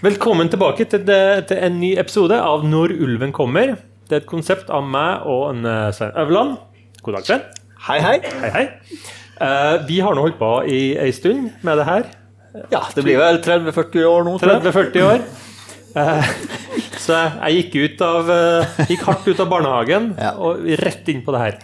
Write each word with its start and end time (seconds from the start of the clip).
Velkommen 0.00 0.48
tilbake 0.48 0.86
til, 0.88 1.02
det, 1.04 1.48
til, 1.50 1.58
en 1.60 1.74
ny 1.76 1.90
episode 2.00 2.32
av 2.32 2.62
Når 2.64 2.94
ulven 3.04 3.34
kommer. 3.36 3.74
Det 4.08 4.14
er 4.16 4.22
et 4.22 4.28
konsept 4.30 4.70
av 4.72 4.86
meg 4.88 5.26
og 5.28 5.42
en 5.50 5.66
eh, 5.68 5.90
Svein 5.92 6.14
Øverland. 6.16 6.54
God 7.04 7.18
dag, 7.18 7.26
Svein. 7.28 7.42
Hei, 7.84 7.98
hei. 8.00 8.14
Hei, 8.24 8.52
hei. 8.54 8.62
Uh, 9.36 9.84
vi 9.84 9.98
har 10.00 10.16
nå 10.16 10.22
holdt 10.24 10.38
på 10.40 10.48
i 10.72 10.78
ei 10.96 11.10
stund 11.12 11.50
med 11.60 11.76
det 11.82 11.84
her. 11.84 12.08
Ja, 12.72 12.80
det 12.96 13.04
blir 13.04 13.20
vel 13.20 13.42
30-40 13.44 14.06
år 14.08 14.24
nå. 14.24 14.38
30-40 14.40 15.04
år. 15.04 15.26
Uh, 15.92 16.32
så 16.96 17.20
jeg, 17.20 17.58
gikk, 17.58 17.76
ut 17.84 18.06
av, 18.08 18.32
uh, 18.32 18.80
gikk 18.88 19.04
hardt 19.04 19.28
ut 19.28 19.44
av 19.44 19.52
barnehagen 19.52 20.14
ja. 20.16 20.32
og 20.40 20.64
rett 20.80 21.12
inn 21.12 21.20
på 21.28 21.36
det 21.36 21.44
her. 21.44 21.60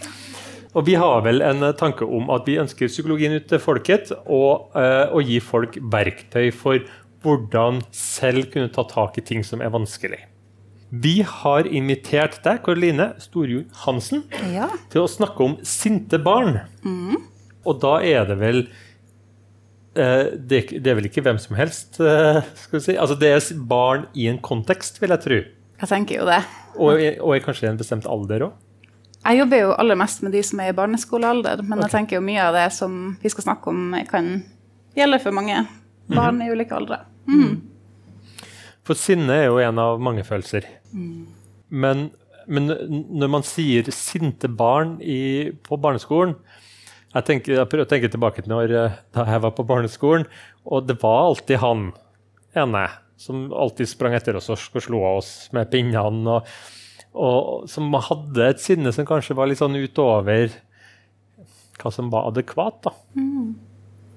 Og 0.77 0.85
vi 0.91 1.01
har 1.01 1.25
vel 1.25 1.41
en 1.41 1.71
tanke 1.81 2.05
om 2.05 2.29
at 2.37 2.45
vi 2.45 2.61
ønsker 2.61 2.93
psykologien 2.93 3.41
ut 3.41 3.49
til 3.49 3.65
folket, 3.65 4.13
og 4.29 4.77
å 4.77 5.23
gi 5.25 5.39
folk 5.41 5.79
verktøy 5.81 6.51
for 6.53 6.85
hvordan 7.27 7.83
selv 7.95 8.49
kunne 8.53 8.71
ta 8.73 8.87
tak 8.89 9.19
i 9.19 9.25
ting 9.27 9.45
som 9.47 9.63
er 9.65 9.73
vanskelig. 9.75 10.23
Vi 10.91 11.19
har 11.27 11.67
invitert 11.67 12.39
deg, 12.45 12.61
Karoline 12.65 13.11
Storjord 13.23 13.73
Hansen, 13.83 14.23
ja. 14.55 14.69
til 14.93 15.03
å 15.03 15.11
snakke 15.11 15.43
om 15.43 15.57
sinte 15.67 16.21
barn. 16.23 16.61
Mm. 16.87 17.25
Og 17.67 17.81
da 17.83 17.97
er 18.07 18.29
det 18.29 18.37
vel 18.39 18.61
eh, 19.99 20.37
det, 20.39 20.61
er 20.79 20.99
vel 21.01 21.09
ikke 21.11 21.25
hvem 21.27 21.41
som 21.43 21.59
helst, 21.59 21.99
eh, 21.99 22.39
skal 22.63 22.79
vi 22.79 22.85
si. 22.85 22.95
Altså, 22.95 23.19
det 23.19 23.33
er 23.35 23.65
barn 23.67 24.07
i 24.15 24.29
en 24.31 24.39
kontekst, 24.39 25.03
vil 25.03 25.15
jeg 25.17 25.25
tro. 25.25 25.41
Jeg 25.77 25.91
tenker 25.91 26.23
jo 26.23 26.29
det. 26.31 26.39
Og, 26.77 27.03
og 27.25 27.35
er 27.35 27.43
kanskje 27.45 27.67
i 27.67 27.73
en 27.73 27.81
bestemt 27.81 28.07
alder 28.09 28.47
òg? 28.47 28.63
Jeg 29.27 29.41
jobber 29.41 29.59
jo 29.65 29.75
aller 29.75 29.99
mest 29.99 30.23
med 30.23 30.37
de 30.37 30.41
som 30.47 30.61
er 30.63 30.71
i 30.71 30.77
barneskolealder, 30.77 31.65
men 31.67 31.81
okay. 31.81 31.89
jeg 31.89 31.95
tenker 31.97 32.21
jo 32.21 32.27
mye 32.29 32.47
av 32.47 32.55
det 32.55 32.69
som 32.77 33.17
vi 33.19 33.33
skal 33.33 33.49
snakke 33.49 33.73
om, 33.73 33.97
kan 34.07 34.37
gjelde 34.95 35.19
for 35.25 35.35
mange 35.35 35.65
barn 36.07 36.39
mm. 36.39 36.45
i 36.47 36.51
ulike 36.55 36.77
aldre. 36.77 37.01
Mm. 37.27 38.47
For 38.87 38.99
sinne 38.99 39.35
er 39.35 39.49
jo 39.49 39.59
en 39.63 39.81
av 39.83 40.03
mange 40.03 40.25
følelser. 40.27 40.69
Mm. 40.93 41.27
Men, 41.69 42.05
men, 42.47 42.71
når 43.19 43.33
man 43.33 43.47
sier 43.47 43.89
sinte 43.95 44.49
barn 44.49 44.97
i, 45.03 45.51
på 45.67 45.79
barneskolen 45.83 46.37
jeg, 47.17 47.25
tenker, 47.25 47.55
jeg, 47.57 47.69
prøver 47.71 47.87
å 47.87 47.89
tenke 47.89 48.11
tilbake 48.13 48.43
til 48.45 48.53
når, 48.53 48.73
eh, 48.77 48.97
da 49.17 49.25
jeg 49.25 49.41
var 49.41 49.53
på 49.57 49.65
barneskolen, 49.67 50.27
og 50.69 50.85
det 50.85 50.99
var 51.01 51.31
alltid 51.31 51.63
han 51.63 51.87
ene 52.57 52.83
som 53.17 53.47
alltid 53.57 53.89
sprang 53.89 54.17
etter 54.17 54.37
oss 54.37 54.51
og 54.53 54.61
slo 54.61 55.01
oss 55.09 55.31
med 55.57 55.71
pinnene. 55.73 56.37
Og, 56.37 56.51
og 57.17 57.71
som 57.73 57.95
hadde 58.11 58.51
et 58.51 58.61
sinne 58.61 58.93
som 58.93 59.09
kanskje 59.09 59.37
var 59.39 59.49
litt 59.49 59.63
sånn 59.63 59.79
utover 59.81 60.53
hva 61.81 61.93
som 61.93 62.13
var 62.13 62.29
adekvat. 62.31 62.83
da. 62.85 62.93
Mm. 63.17 63.55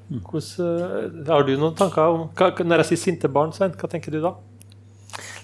Hvordan, 0.09 1.25
har 1.27 1.45
du 1.45 1.51
noen 1.53 1.75
tanker 1.77 2.15
om 2.15 2.23
hva, 2.33 2.49
Når 2.65 2.81
jeg 2.81 2.89
sier 2.91 3.03
sinte 3.03 3.29
barn, 3.29 3.53
Svein, 3.53 3.75
hva 3.77 3.89
tenker 3.91 4.15
du 4.15 4.23
da? 4.23 4.33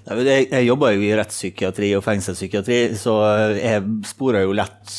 Jeg, 0.06 0.50
jeg 0.52 0.66
jobber 0.68 0.94
jo 0.94 1.06
i 1.06 1.14
rettspsykiatri 1.18 1.94
og 1.98 2.04
fengselspsykiatri, 2.06 2.80
så 2.98 3.16
jeg 3.58 3.86
sporer 4.06 4.46
jo 4.46 4.54
lett 4.58 4.94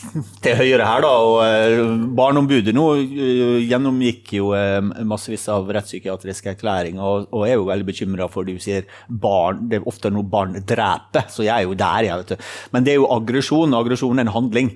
til 0.44 0.56
høyre 0.56 0.86
her, 0.86 1.02
da. 1.04 1.10
Og 1.26 1.36
eh, 1.44 1.80
Barneombudet 2.16 2.74
nå 2.76 2.86
eh, 2.96 3.58
gjennomgikk 3.68 4.34
jo 4.38 4.52
eh, 4.56 4.78
massevis 5.08 5.46
av 5.52 5.68
rettspsykiatriske 5.76 6.54
erklæringer 6.54 7.04
og, 7.04 7.28
og, 7.28 7.44
er 7.46 7.58
jo 7.58 7.68
veldig 7.68 7.88
bekymra 7.90 8.28
for 8.32 8.48
det 8.48 8.56
du 8.56 8.64
sier 8.64 8.88
barn 9.08 9.66
Det 9.70 9.80
er 9.80 9.88
ofte 9.90 10.12
noe 10.12 10.26
barn 10.26 10.56
dreper, 10.56 11.28
så 11.32 11.44
jeg 11.46 11.54
er 11.54 11.68
jo 11.68 11.78
der, 11.78 12.08
jeg, 12.08 12.22
vet 12.22 12.34
du. 12.34 12.50
Men 12.74 12.86
det 12.86 12.94
er 12.94 13.00
jo 13.00 13.10
aggresjon. 13.12 13.76
Aggresjon 13.76 14.20
er 14.20 14.28
en 14.28 14.34
handling, 14.34 14.74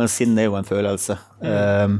men 0.00 0.12
sinn 0.12 0.36
er 0.38 0.48
jo 0.48 0.58
en 0.58 0.68
følelse. 0.68 1.18
Mm. 1.42 1.52
Um, 1.52 1.98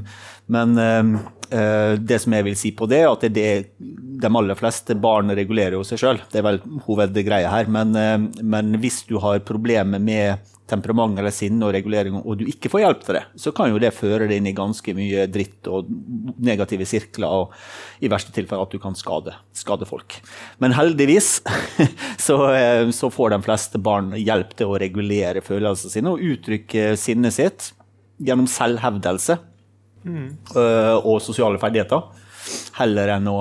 men 0.51 0.79
um, 0.79 1.17
Eh, 1.53 1.99
det 2.01 2.17
som 2.23 2.33
jeg 2.33 2.47
vil 2.47 2.57
si 2.57 2.71
på 2.73 2.87
det, 2.89 3.03
er 3.03 3.11
at 3.11 3.27
det, 3.35 3.49
de 3.77 4.29
aller 4.31 4.57
fleste 4.57 4.97
barn 4.97 5.35
regulerer 5.37 5.77
jo 5.77 5.85
seg 5.85 6.01
sjøl. 6.01 6.23
Det 6.33 6.41
er 6.41 6.47
vel 6.47 6.63
hovedgreia 6.87 7.51
her. 7.53 7.69
Men, 7.73 7.93
eh, 7.99 8.17
men, 8.41 8.73
hvis 8.81 9.03
du 9.09 9.19
har 9.21 9.43
problemer 9.45 10.01
med 10.01 10.49
temperament 10.71 11.19
eller 11.21 11.35
sinne 11.35 11.67
og 11.67 11.75
regulering, 11.77 12.17
og 12.23 12.39
du 12.41 12.47
ikke 12.49 12.71
får 12.73 12.85
hjelp 12.87 13.05
til 13.05 13.19
det, 13.19 13.25
så 13.45 13.53
kan 13.53 13.69
jo 13.69 13.83
det 13.83 13.93
føre 13.93 14.31
deg 14.31 14.41
inn 14.41 14.49
i 14.49 14.55
ganske 14.57 14.95
mye 14.97 15.27
dritt 15.29 15.69
og 15.69 15.91
negative 16.41 16.87
sirkler, 16.89 17.29
og 17.29 18.01
i 18.01 18.09
verste 18.09 18.33
tilfelle 18.33 18.65
at 18.65 18.73
du 18.73 18.81
kan 18.81 18.97
skade, 18.97 19.37
skade 19.53 19.85
folk. 19.91 20.23
Men 20.63 20.79
heldigvis 20.79 21.35
så, 22.27 22.39
eh, 22.55 22.89
så, 22.97 23.13
får 23.13 23.37
de 23.37 23.43
fleste 23.45 23.83
barn 23.83 24.15
hjelp 24.17 24.57
til 24.57 24.73
å 24.73 24.81
regulere 24.81 25.45
følelsene 25.45 25.99
sine 25.99 26.17
og 26.17 26.25
uttrykke 26.33 26.95
sinnet 26.97 27.37
sitt 27.37 27.73
gjennom 28.23 28.49
selvhevdelse 28.49 29.43
mm. 30.05 30.29
og 31.03 31.19
sosiale 31.25 31.61
ferdigheter, 31.63 32.07
heller 32.79 33.17
enn 33.17 33.29
å 33.31 33.41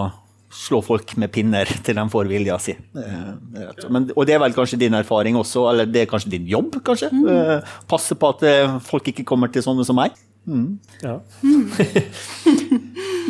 slå 0.52 0.82
folk 0.84 1.14
med 1.22 1.32
pinner 1.34 1.70
til 1.86 1.98
de 1.98 2.08
får 2.12 2.30
vilja 2.30 2.58
si. 2.62 2.76
Eh, 2.76 3.30
men, 3.90 4.10
og 4.16 4.28
det 4.28 4.36
er 4.36 4.44
vel 4.44 4.56
kanskje 4.56 4.82
din 4.82 4.98
erfaring 4.98 5.40
også, 5.40 5.68
eller 5.72 5.90
det 5.90 6.04
er 6.04 6.12
kanskje 6.12 6.34
din 6.36 6.50
jobb, 6.52 6.82
kanskje? 6.86 7.12
Mm. 7.14 7.70
Passe 7.90 8.18
på 8.20 8.34
at 8.36 8.46
folk 8.88 9.14
ikke 9.14 9.28
kommer 9.28 9.52
til 9.54 9.66
sånne 9.66 9.88
som 9.88 10.00
meg? 10.00 10.18
Mm. 10.46 10.76
Ja. 11.04 11.20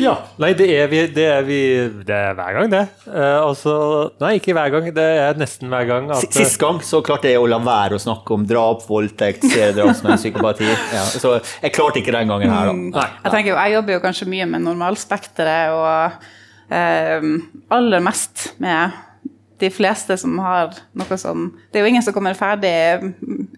ja. 0.02 0.14
Nei, 0.42 0.52
det 0.58 0.66
er, 0.74 0.88
vi, 0.90 1.02
det 1.14 1.26
er 1.30 1.44
vi 1.46 1.60
Det 2.06 2.16
er 2.16 2.36
hver 2.38 2.56
gang, 2.56 2.72
det. 2.72 2.82
Uh, 3.06 3.38
altså, 3.42 3.74
nei, 4.22 4.34
ikke 4.40 4.56
hver 4.56 4.72
gang. 4.74 4.88
Det 4.96 5.06
er 5.22 5.38
nesten 5.40 5.70
hver 5.72 5.86
gang. 5.88 6.10
At, 6.14 6.26
Sist 6.34 6.58
gang 6.62 6.80
så 6.86 7.02
klarte 7.04 7.30
jeg 7.30 7.40
å 7.40 7.46
la 7.50 7.60
være 7.62 7.98
å 7.98 8.02
snakke 8.02 8.36
om 8.36 8.46
drap, 8.48 8.84
voldtekt, 8.88 9.46
seriedrapsmenn, 9.48 10.18
psykopati. 10.20 10.68
Ja, 10.92 11.04
så 11.06 11.36
jeg 11.38 11.72
klarte 11.72 12.02
ikke 12.02 12.12
den 12.14 12.28
gangen 12.28 12.50
her, 12.52 12.68
da. 12.68 12.74
Mm. 12.76 12.90
Nei. 12.92 13.06
Jeg 13.22 13.32
tenker 13.32 13.52
jo, 13.52 13.56
jeg 13.56 13.76
jobber 13.76 13.96
jo 13.96 14.02
kanskje 14.02 14.28
mye 14.32 14.48
med 14.50 14.64
normalspekteret, 14.66 15.72
og 15.78 16.28
uh, 16.74 17.30
aller 17.78 18.04
mest 18.04 18.50
med 18.62 19.00
de 19.62 19.70
fleste 19.70 20.16
som 20.18 20.34
har 20.42 20.72
noe 20.98 21.18
sånn 21.20 21.50
Det 21.70 21.78
er 21.78 21.86
jo 21.86 21.92
ingen 21.92 22.04
som 22.04 22.14
kommer 22.14 22.34
ferdig 22.38 22.72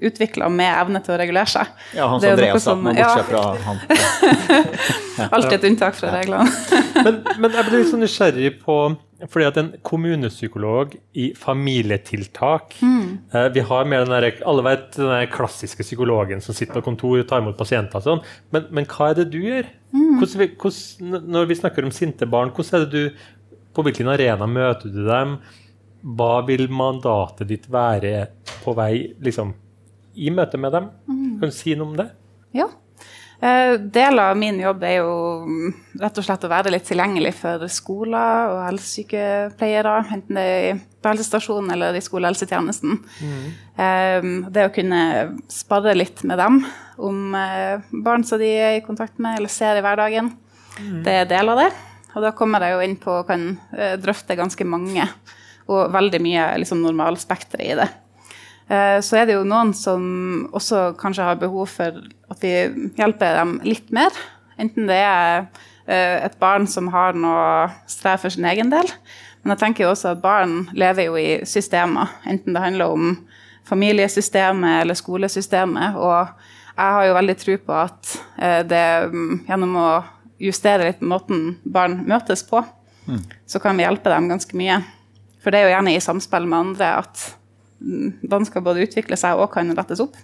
utvikla 0.04 0.50
med 0.52 0.68
evne 0.68 1.00
til 1.04 1.14
å 1.14 1.18
regulere 1.20 1.48
seg. 1.48 1.70
Ja, 1.96 2.10
Hans 2.12 2.26
Andreas, 2.28 2.66
sånn, 2.66 2.84
ja. 2.92 3.08
bortsett 3.08 3.30
fra 3.30 3.44
han. 3.64 3.80
Alltid 5.38 5.56
et 5.56 5.66
unntak 5.70 5.96
fra 5.96 6.12
reglene. 6.12 6.50
men, 7.06 7.20
men, 7.38 7.56
jeg 7.56 7.68
ble 7.68 7.80
litt 7.80 7.90
sånn 7.92 8.04
nysgjerrig 8.04 8.56
på 8.64 8.78
fordi 9.30 9.46
at 9.46 9.56
en 9.56 9.70
kommunepsykolog 9.86 10.96
i 11.16 11.30
familietiltak 11.38 12.74
mm. 12.82 13.06
eh, 13.32 13.46
Vi 13.54 13.62
har 13.64 13.86
med 13.88 14.04
den 14.04 14.12
der, 14.12 14.42
Alle 14.44 14.64
vet 14.66 14.98
den 14.98 15.08
der 15.08 15.30
klassiske 15.32 15.86
psykologen 15.86 16.42
som 16.44 16.56
sitter 16.56 16.76
på 16.76 16.84
kontor 16.90 17.22
og 17.22 17.28
tar 17.30 17.40
imot 17.40 17.56
pasienter. 17.56 18.02
og 18.02 18.04
sånn, 18.04 18.24
men, 18.52 18.66
men, 18.74 18.88
hva 18.90 19.12
er 19.12 19.22
det 19.22 19.30
du 19.32 19.38
gjør? 19.40 19.70
Mm. 19.94 20.18
Hvordan, 20.20 20.56
hvordan, 20.60 21.30
når 21.38 21.48
vi 21.48 21.60
snakker 21.62 21.86
om 21.86 21.94
sinte 21.94 22.28
barn, 22.28 22.52
hvordan 22.52 22.82
er 22.82 22.84
det 22.84 22.92
du, 22.92 23.26
på 23.74 23.86
hvilken 23.86 24.10
arena 24.12 24.50
møter 24.50 24.92
du 24.92 25.04
dem? 25.06 25.38
Hva 26.04 26.42
vil 26.44 26.68
mandatet 26.68 27.48
ditt 27.48 27.68
være 27.72 28.26
på 28.64 28.74
vei 28.76 29.14
liksom, 29.24 29.54
i 30.20 30.30
møte 30.30 30.60
med 30.60 30.74
dem? 30.76 30.90
Mm. 31.08 31.36
Kan 31.40 31.52
du 31.52 31.56
si 31.56 31.76
noe 31.78 31.92
om 31.92 31.96
det? 31.98 32.10
Ja. 32.54 32.68
Eh, 33.44 33.72
del 33.78 34.18
av 34.18 34.36
min 34.38 34.60
jobb 34.60 34.84
er 34.86 34.98
jo 35.00 35.14
rett 36.00 36.20
og 36.20 36.24
slett 36.26 36.44
å 36.46 36.50
være 36.52 36.70
litt 36.72 36.86
tilgjengelig 36.88 37.34
for 37.40 37.64
skoler 37.72 38.52
og 38.52 38.60
helsesykepleiere, 38.68 39.96
enten 40.14 40.38
det 40.38 40.44
er 40.68 40.78
på 41.02 41.10
helsestasjonen 41.10 41.74
eller 41.74 41.98
i 41.98 42.04
skolehelsetjenesten. 42.04 43.00
Mm. 43.24 43.42
Eh, 43.84 44.28
det 44.54 44.68
å 44.68 44.72
kunne 44.72 45.02
sparre 45.52 45.96
litt 45.96 46.22
med 46.24 46.40
dem 46.40 46.62
om 46.96 47.36
eh, 47.36 47.84
barn 48.06 48.24
som 48.24 48.40
de 48.40 48.48
er 48.54 48.78
i 48.78 48.84
kontakt 48.86 49.18
med 49.20 49.40
eller 49.40 49.52
ser 49.52 49.80
i 49.80 49.84
hverdagen, 49.84 50.30
mm. 50.78 51.00
det 51.04 51.18
er 51.24 51.32
del 51.34 51.52
av 51.52 51.64
det. 51.64 51.70
Og 52.14 52.22
da 52.22 52.30
kommer 52.38 52.62
jeg 52.62 52.76
jo 52.76 52.84
inn 52.86 53.00
på 53.02 53.10
og 53.18 53.26
kan 53.26 53.48
drøfte 53.98 54.36
ganske 54.38 54.64
mange 54.68 55.02
og 55.70 55.92
veldig 55.94 56.20
mye 56.24 56.48
liksom, 56.62 56.82
normalspekteret 56.84 57.66
i 57.66 57.76
det. 57.78 57.90
Eh, 58.68 58.98
så 59.04 59.20
er 59.20 59.28
det 59.28 59.36
jo 59.36 59.44
noen 59.48 59.74
som 59.76 60.04
også 60.56 60.94
kanskje 61.00 61.26
har 61.28 61.40
behov 61.40 61.68
for 61.72 62.00
at 62.32 62.44
vi 62.44 62.54
hjelper 62.96 63.38
dem 63.40 63.58
litt 63.66 63.92
mer. 63.94 64.12
Enten 64.60 64.88
det 64.88 65.00
er 65.02 65.46
eh, 65.86 66.24
et 66.24 66.38
barn 66.40 66.68
som 66.70 66.88
har 66.94 67.16
noe 67.18 67.68
strev 67.90 68.22
for 68.24 68.32
sin 68.32 68.48
egen 68.48 68.72
del. 68.72 68.88
Men 69.44 69.54
jeg 69.54 69.64
tenker 69.66 69.84
jo 69.84 69.92
også 69.92 70.14
at 70.14 70.24
barn 70.24 70.62
lever 70.72 71.10
jo 71.10 71.18
i 71.20 71.28
systemer, 71.44 72.14
enten 72.24 72.56
det 72.56 72.62
handler 72.64 72.94
om 72.94 73.10
familiesystemet 73.68 74.82
eller 74.82 74.96
skolesystemet. 74.96 75.98
Og 76.00 76.16
jeg 76.74 76.96
har 76.96 77.06
jo 77.08 77.16
veldig 77.18 77.36
tro 77.40 77.58
på 77.66 77.76
at 77.76 78.14
eh, 78.40 78.60
det 78.64 78.84
gjennom 79.48 79.76
å 79.76 79.88
justere 80.40 80.88
litt 80.88 81.04
måten 81.04 81.58
barn 81.64 82.00
møtes 82.08 82.42
på, 82.48 82.64
mm. 83.06 83.20
så 83.46 83.60
kan 83.62 83.76
vi 83.76 83.84
hjelpe 83.84 84.12
dem 84.12 84.32
ganske 84.32 84.56
mye. 84.58 84.80
For 85.44 85.52
det 85.52 85.60
er 85.60 85.68
jo 85.68 85.74
gjerne 85.74 85.92
i 85.92 86.02
samspill 86.02 86.46
med 86.48 86.60
andre 86.70 86.92
at 87.02 87.24
vansker 88.32 88.64
både 88.64 88.86
utvikler 88.86 89.20
seg 89.20 89.40
og 89.40 89.50
kan 89.52 89.68
rettes 89.76 90.00
opp. 90.00 90.16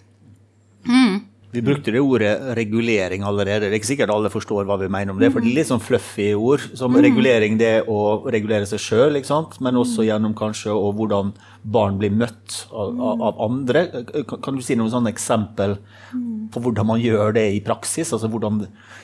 Mm. 0.88 1.26
Vi 1.50 1.62
brukte 1.66 1.90
det 1.90 2.00
ordet 2.00 2.32
regulering 2.54 3.24
allerede. 3.26 3.66
Det 3.66 3.74
er 3.74 3.80
ikke 3.80 3.90
sikkert 3.90 4.12
alle 4.14 4.30
forstår 4.30 4.68
hva 4.68 4.76
vi 4.78 4.88
mener 4.92 5.12
om 5.12 5.18
det. 5.18 5.32
for 5.34 5.42
det 5.42 5.50
er 5.50 5.58
litt 5.58 5.70
sånn 5.70 5.82
fluffy 5.82 6.28
ord. 6.38 6.62
Som 6.78 6.94
mm. 6.94 7.00
regulering, 7.08 7.56
det 7.58 7.72
å 7.90 8.22
regulere 8.30 8.68
seg 8.70 8.82
sjøl, 8.84 9.18
men 9.60 9.80
også 9.80 10.06
gjennom 10.06 10.36
kanskje 10.38 10.70
og 10.70 10.94
hvordan 11.00 11.34
barn 11.62 11.98
blir 12.00 12.12
møtt 12.16 12.54
av, 12.72 12.94
av, 13.00 13.40
andre. 13.44 13.84
Kan 14.40 14.56
du 14.56 14.62
si 14.64 14.76
noen 14.78 14.90
sånne 14.92 15.12
eksempel 15.12 15.76
på 16.50 16.62
hvordan 16.64 16.88
man 16.88 17.02
gjør 17.02 17.34
det 17.36 17.44
i 17.52 17.60
praksis? 17.64 18.12
Altså 18.16 18.30
hvordan 18.32 18.62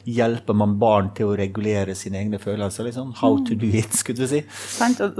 hjelper 0.09 0.57
man 0.57 0.77
barn 0.81 1.13
til 1.17 1.31
å 1.31 1.37
regulere 1.39 1.95
sine 1.99 2.23
egne 2.23 2.41
følelser? 2.43 2.89
Liksom? 2.89 3.13
How 3.21 3.39
to 3.47 3.59
do 3.59 3.69
it, 3.69 3.93
skulle 3.99 4.25
du 4.25 4.31
si. 4.31 4.43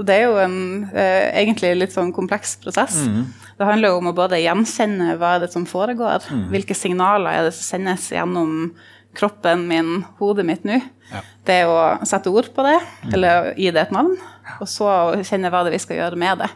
Det 0.01 0.17
er 0.17 0.25
jo 0.25 0.41
en 0.41 0.59
eh, 0.89 1.29
egentlig 1.43 1.75
litt 1.77 1.95
sånn 1.95 2.13
kompleks 2.15 2.57
prosess. 2.63 3.03
Mm. 3.05 3.23
Det 3.57 3.69
handler 3.69 3.93
jo 3.93 4.01
om 4.01 4.11
å 4.11 4.17
både 4.17 4.41
gjenkjenne 4.41 5.15
hva 5.21 5.37
er 5.37 5.45
det 5.45 5.53
som 5.53 5.65
foregår, 5.69 6.25
mm. 6.29 6.45
hvilke 6.53 6.77
signaler 6.77 7.37
er 7.37 7.49
det 7.49 7.55
som 7.57 7.77
sendes 7.77 8.09
gjennom 8.13 8.71
kroppen 9.17 9.65
min, 9.69 10.01
hodet 10.19 10.45
mitt 10.45 10.65
nå. 10.67 10.81
Ja. 11.11 11.23
Det 11.47 11.61
å 11.69 11.77
sette 12.05 12.33
ord 12.33 12.49
på 12.53 12.65
det, 12.65 12.77
mm. 12.81 13.11
eller 13.15 13.51
gi 13.57 13.71
det 13.73 13.87
et 13.87 13.93
navn, 13.95 14.17
og 14.57 14.69
så 14.69 14.89
kjenne 15.25 15.51
hva 15.53 15.63
det 15.65 15.73
vi 15.77 15.81
skal 15.81 16.01
gjøre 16.01 16.19
med 16.19 16.43
det. 16.43 16.49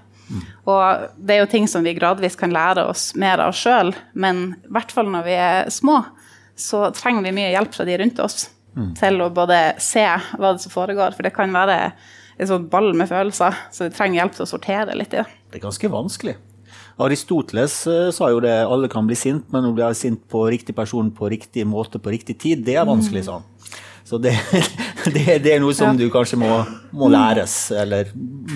Og 0.70 1.06
det 1.18 1.36
er 1.36 1.44
jo 1.44 1.52
ting 1.52 1.68
som 1.70 1.84
vi 1.86 1.96
gradvis 1.98 2.38
kan 2.40 2.54
lære 2.54 2.86
oss 2.92 3.12
mer 3.20 3.44
av 3.44 3.56
sjøl, 3.58 3.94
men 4.14 4.44
i 4.62 4.74
hvert 4.76 4.94
fall 4.96 5.12
når 5.12 5.28
vi 5.28 5.36
er 5.38 5.72
små, 5.74 6.00
så 6.56 6.88
trenger 6.96 7.26
vi 7.28 7.36
mye 7.36 7.52
hjelp 7.54 7.74
fra 7.76 7.88
de 7.88 7.98
rundt 8.02 8.20
oss 8.24 8.46
mm. 8.78 8.94
til 9.00 9.22
å 9.24 9.32
både 9.34 9.60
se 9.82 10.06
hva 10.38 10.54
det 10.54 10.64
som 10.64 10.74
foregår, 10.74 11.18
for 11.18 11.28
det 11.28 11.34
kan 11.36 11.54
være 11.56 11.80
en 12.42 12.50
sånn 12.50 12.70
ball 12.72 12.94
med 12.98 13.10
følelser, 13.12 13.58
så 13.74 13.88
vi 13.88 13.96
trenger 13.96 14.22
hjelp 14.22 14.38
til 14.38 14.46
å 14.46 14.52
sortere 14.54 14.96
litt 14.98 15.14
i 15.14 15.22
det. 15.22 15.28
Det 15.52 15.60
er 15.60 15.68
ganske 15.68 15.92
vanskelig. 15.92 16.38
Aristoteles 17.02 17.76
uh, 17.90 18.10
sa 18.14 18.30
jo 18.34 18.42
det, 18.44 18.54
alle 18.66 18.90
kan 18.92 19.08
bli 19.08 19.18
sint, 19.18 19.48
men 19.54 19.68
å 19.68 19.74
bli 19.76 19.88
sint 19.98 20.22
på 20.32 20.46
riktig 20.54 20.76
person 20.78 21.10
på 21.16 21.30
riktig 21.32 21.66
måte 21.68 22.02
på 22.02 22.14
riktig 22.14 22.38
tid, 22.42 22.66
det 22.68 22.78
er 22.78 22.88
vanskelig, 22.88 23.26
sa 23.28 23.40
han. 23.40 23.48
Så 24.12 24.18
det, 24.18 24.34
det, 25.16 25.38
det, 25.40 25.54
er 25.54 25.62
noe 25.64 25.72
som 25.72 25.96
du 25.96 26.10
kanskje 26.12 26.36
må, 26.42 26.50
må, 26.92 27.08
læres 27.14 27.54
eller 27.72 28.10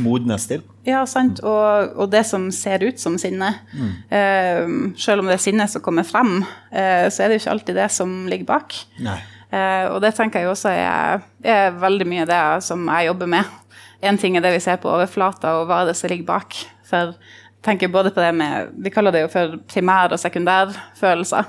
modnes 0.04 0.50
til. 0.50 0.66
Ja, 0.84 1.06
sant. 1.08 1.40
Og, 1.48 1.94
og 1.96 2.10
det 2.12 2.26
som 2.28 2.50
ser 2.52 2.84
ut 2.84 3.00
som 3.00 3.16
sinne. 3.22 3.54
Mm. 3.72 3.94
Uh, 4.12 4.74
selv 5.00 5.24
om 5.24 5.32
det 5.32 5.38
er 5.38 5.46
sinne 5.46 5.70
som 5.72 5.84
kommer 5.86 6.04
frem, 6.04 6.42
uh, 6.44 7.06
så 7.08 7.24
er 7.24 7.32
det 7.32 7.38
jo 7.38 7.46
ikke 7.46 7.54
alltid 7.54 7.80
det 7.80 7.88
som 7.96 8.18
ligger 8.28 8.50
bak. 8.50 8.76
Uh, 9.00 9.94
og 9.94 10.02
det 10.04 10.12
tenker 10.18 10.44
jeg 10.44 10.52
også 10.52 10.76
er, 10.76 11.24
er 11.48 11.80
veldig 11.80 12.10
mye 12.12 12.28
det 12.28 12.44
som 12.68 12.84
jeg 12.92 13.08
jobber 13.14 13.32
med. 13.38 13.56
Én 14.04 14.20
ting 14.20 14.36
er 14.36 14.44
det 14.44 14.58
vi 14.58 14.64
ser 14.68 14.84
på 14.84 14.92
overflata, 14.92 15.56
og 15.62 15.70
hva 15.70 15.86
er 15.86 15.94
det 15.94 15.96
som 15.96 16.12
ligger 16.12 16.28
bak. 16.36 16.60
For 16.86 17.16
tenker 17.64 17.96
både 17.96 18.12
på 18.12 18.20
det 18.22 18.36
med 18.36 18.76
Vi 18.84 18.92
kaller 18.92 19.16
det 19.16 19.24
jo 19.24 19.32
for 19.32 19.56
primær- 19.72 20.12
og 20.12 20.20
sekundærfølelser. 20.20 21.48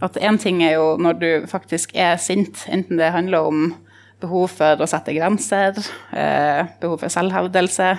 At 0.00 0.16
én 0.16 0.38
ting 0.40 0.62
er 0.64 0.78
jo 0.78 0.94
når 1.00 1.20
du 1.20 1.30
faktisk 1.50 1.92
er 1.94 2.16
sint, 2.20 2.64
enten 2.72 3.00
det 3.00 3.12
handler 3.12 3.48
om 3.50 3.64
behov 4.20 4.50
for 4.52 4.80
å 4.80 4.88
sette 4.88 5.14
grenser, 5.16 5.78
eh, 6.12 6.66
behov 6.80 7.00
for 7.00 7.12
selvhevdelse, 7.12 7.90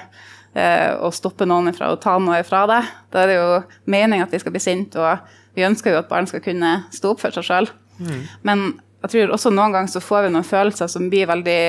eh, 0.56 0.90
å 0.98 1.12
stoppe 1.14 1.46
noen 1.46 1.74
fra 1.76 1.92
å 1.92 2.00
ta 2.02 2.18
noe 2.18 2.44
fra 2.44 2.66
deg. 2.68 2.90
Da 3.12 3.24
er 3.24 3.28
det 3.28 3.38
jo 3.38 3.64
meningen 3.86 4.24
at 4.24 4.32
vi 4.32 4.40
skal 4.40 4.52
bli 4.52 4.62
sinte, 4.62 5.00
og 5.00 5.20
vi 5.56 5.66
ønsker 5.68 5.92
jo 5.92 6.00
at 6.00 6.10
barn 6.10 6.28
skal 6.28 6.44
kunne 6.44 6.86
stå 6.92 7.14
opp 7.14 7.22
for 7.24 7.32
seg 7.32 7.44
sjøl. 7.44 7.70
Mm. 8.00 8.22
Men 8.44 8.80
jeg 9.02 9.14
tror 9.14 9.34
også 9.34 9.52
noen 9.54 9.74
ganger 9.74 9.90
så 9.90 10.02
får 10.04 10.28
vi 10.28 10.34
noen 10.36 10.46
følelser 10.46 10.90
som 10.92 11.10
blir 11.10 11.30
veldig 11.30 11.62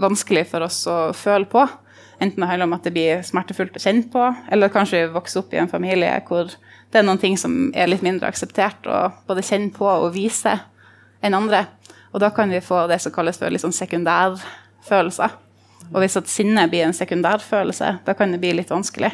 vanskelig 0.00 0.46
for 0.48 0.64
oss 0.64 0.86
å 0.88 0.98
føle 1.16 1.48
på. 1.50 1.66
Enten 2.20 2.42
det 2.42 2.48
handler 2.50 2.68
om 2.68 2.76
at 2.76 2.84
det 2.84 2.92
blir 2.92 3.22
smertefullt 3.24 3.78
å 3.78 3.82
kjenne 3.82 4.04
på, 4.12 4.26
eller 4.52 4.72
kanskje 4.72 5.06
vokse 5.14 5.40
opp 5.40 5.54
i 5.54 5.60
en 5.62 5.70
familie 5.70 6.12
hvor 6.28 6.52
det 6.90 7.00
er 7.00 7.06
noen 7.06 7.20
ting 7.22 7.38
som 7.40 7.70
er 7.72 7.88
litt 7.88 8.04
mindre 8.04 8.28
akseptert 8.28 8.88
å 8.90 9.06
både 9.28 9.44
kjenne 9.46 9.72
på 9.72 9.86
og 9.88 10.12
vise 10.14 10.58
enn 11.24 11.36
andre. 11.38 11.64
Og 12.10 12.20
da 12.20 12.32
kan 12.34 12.50
vi 12.50 12.60
få 12.64 12.84
det 12.90 12.98
som 13.00 13.14
kalles 13.14 13.38
for 13.38 13.52
litt 13.52 13.62
sånn 13.62 13.76
sekundærfølelser. 13.76 15.36
Og 15.90 15.98
hvis 16.02 16.18
at 16.20 16.30
sinne 16.30 16.66
blir 16.70 16.84
en 16.86 16.96
sekundærfølelse, 16.96 17.90
da 18.06 18.14
kan 18.18 18.34
det 18.34 18.40
bli 18.42 18.52
litt 18.58 18.72
vanskelig. 18.72 19.12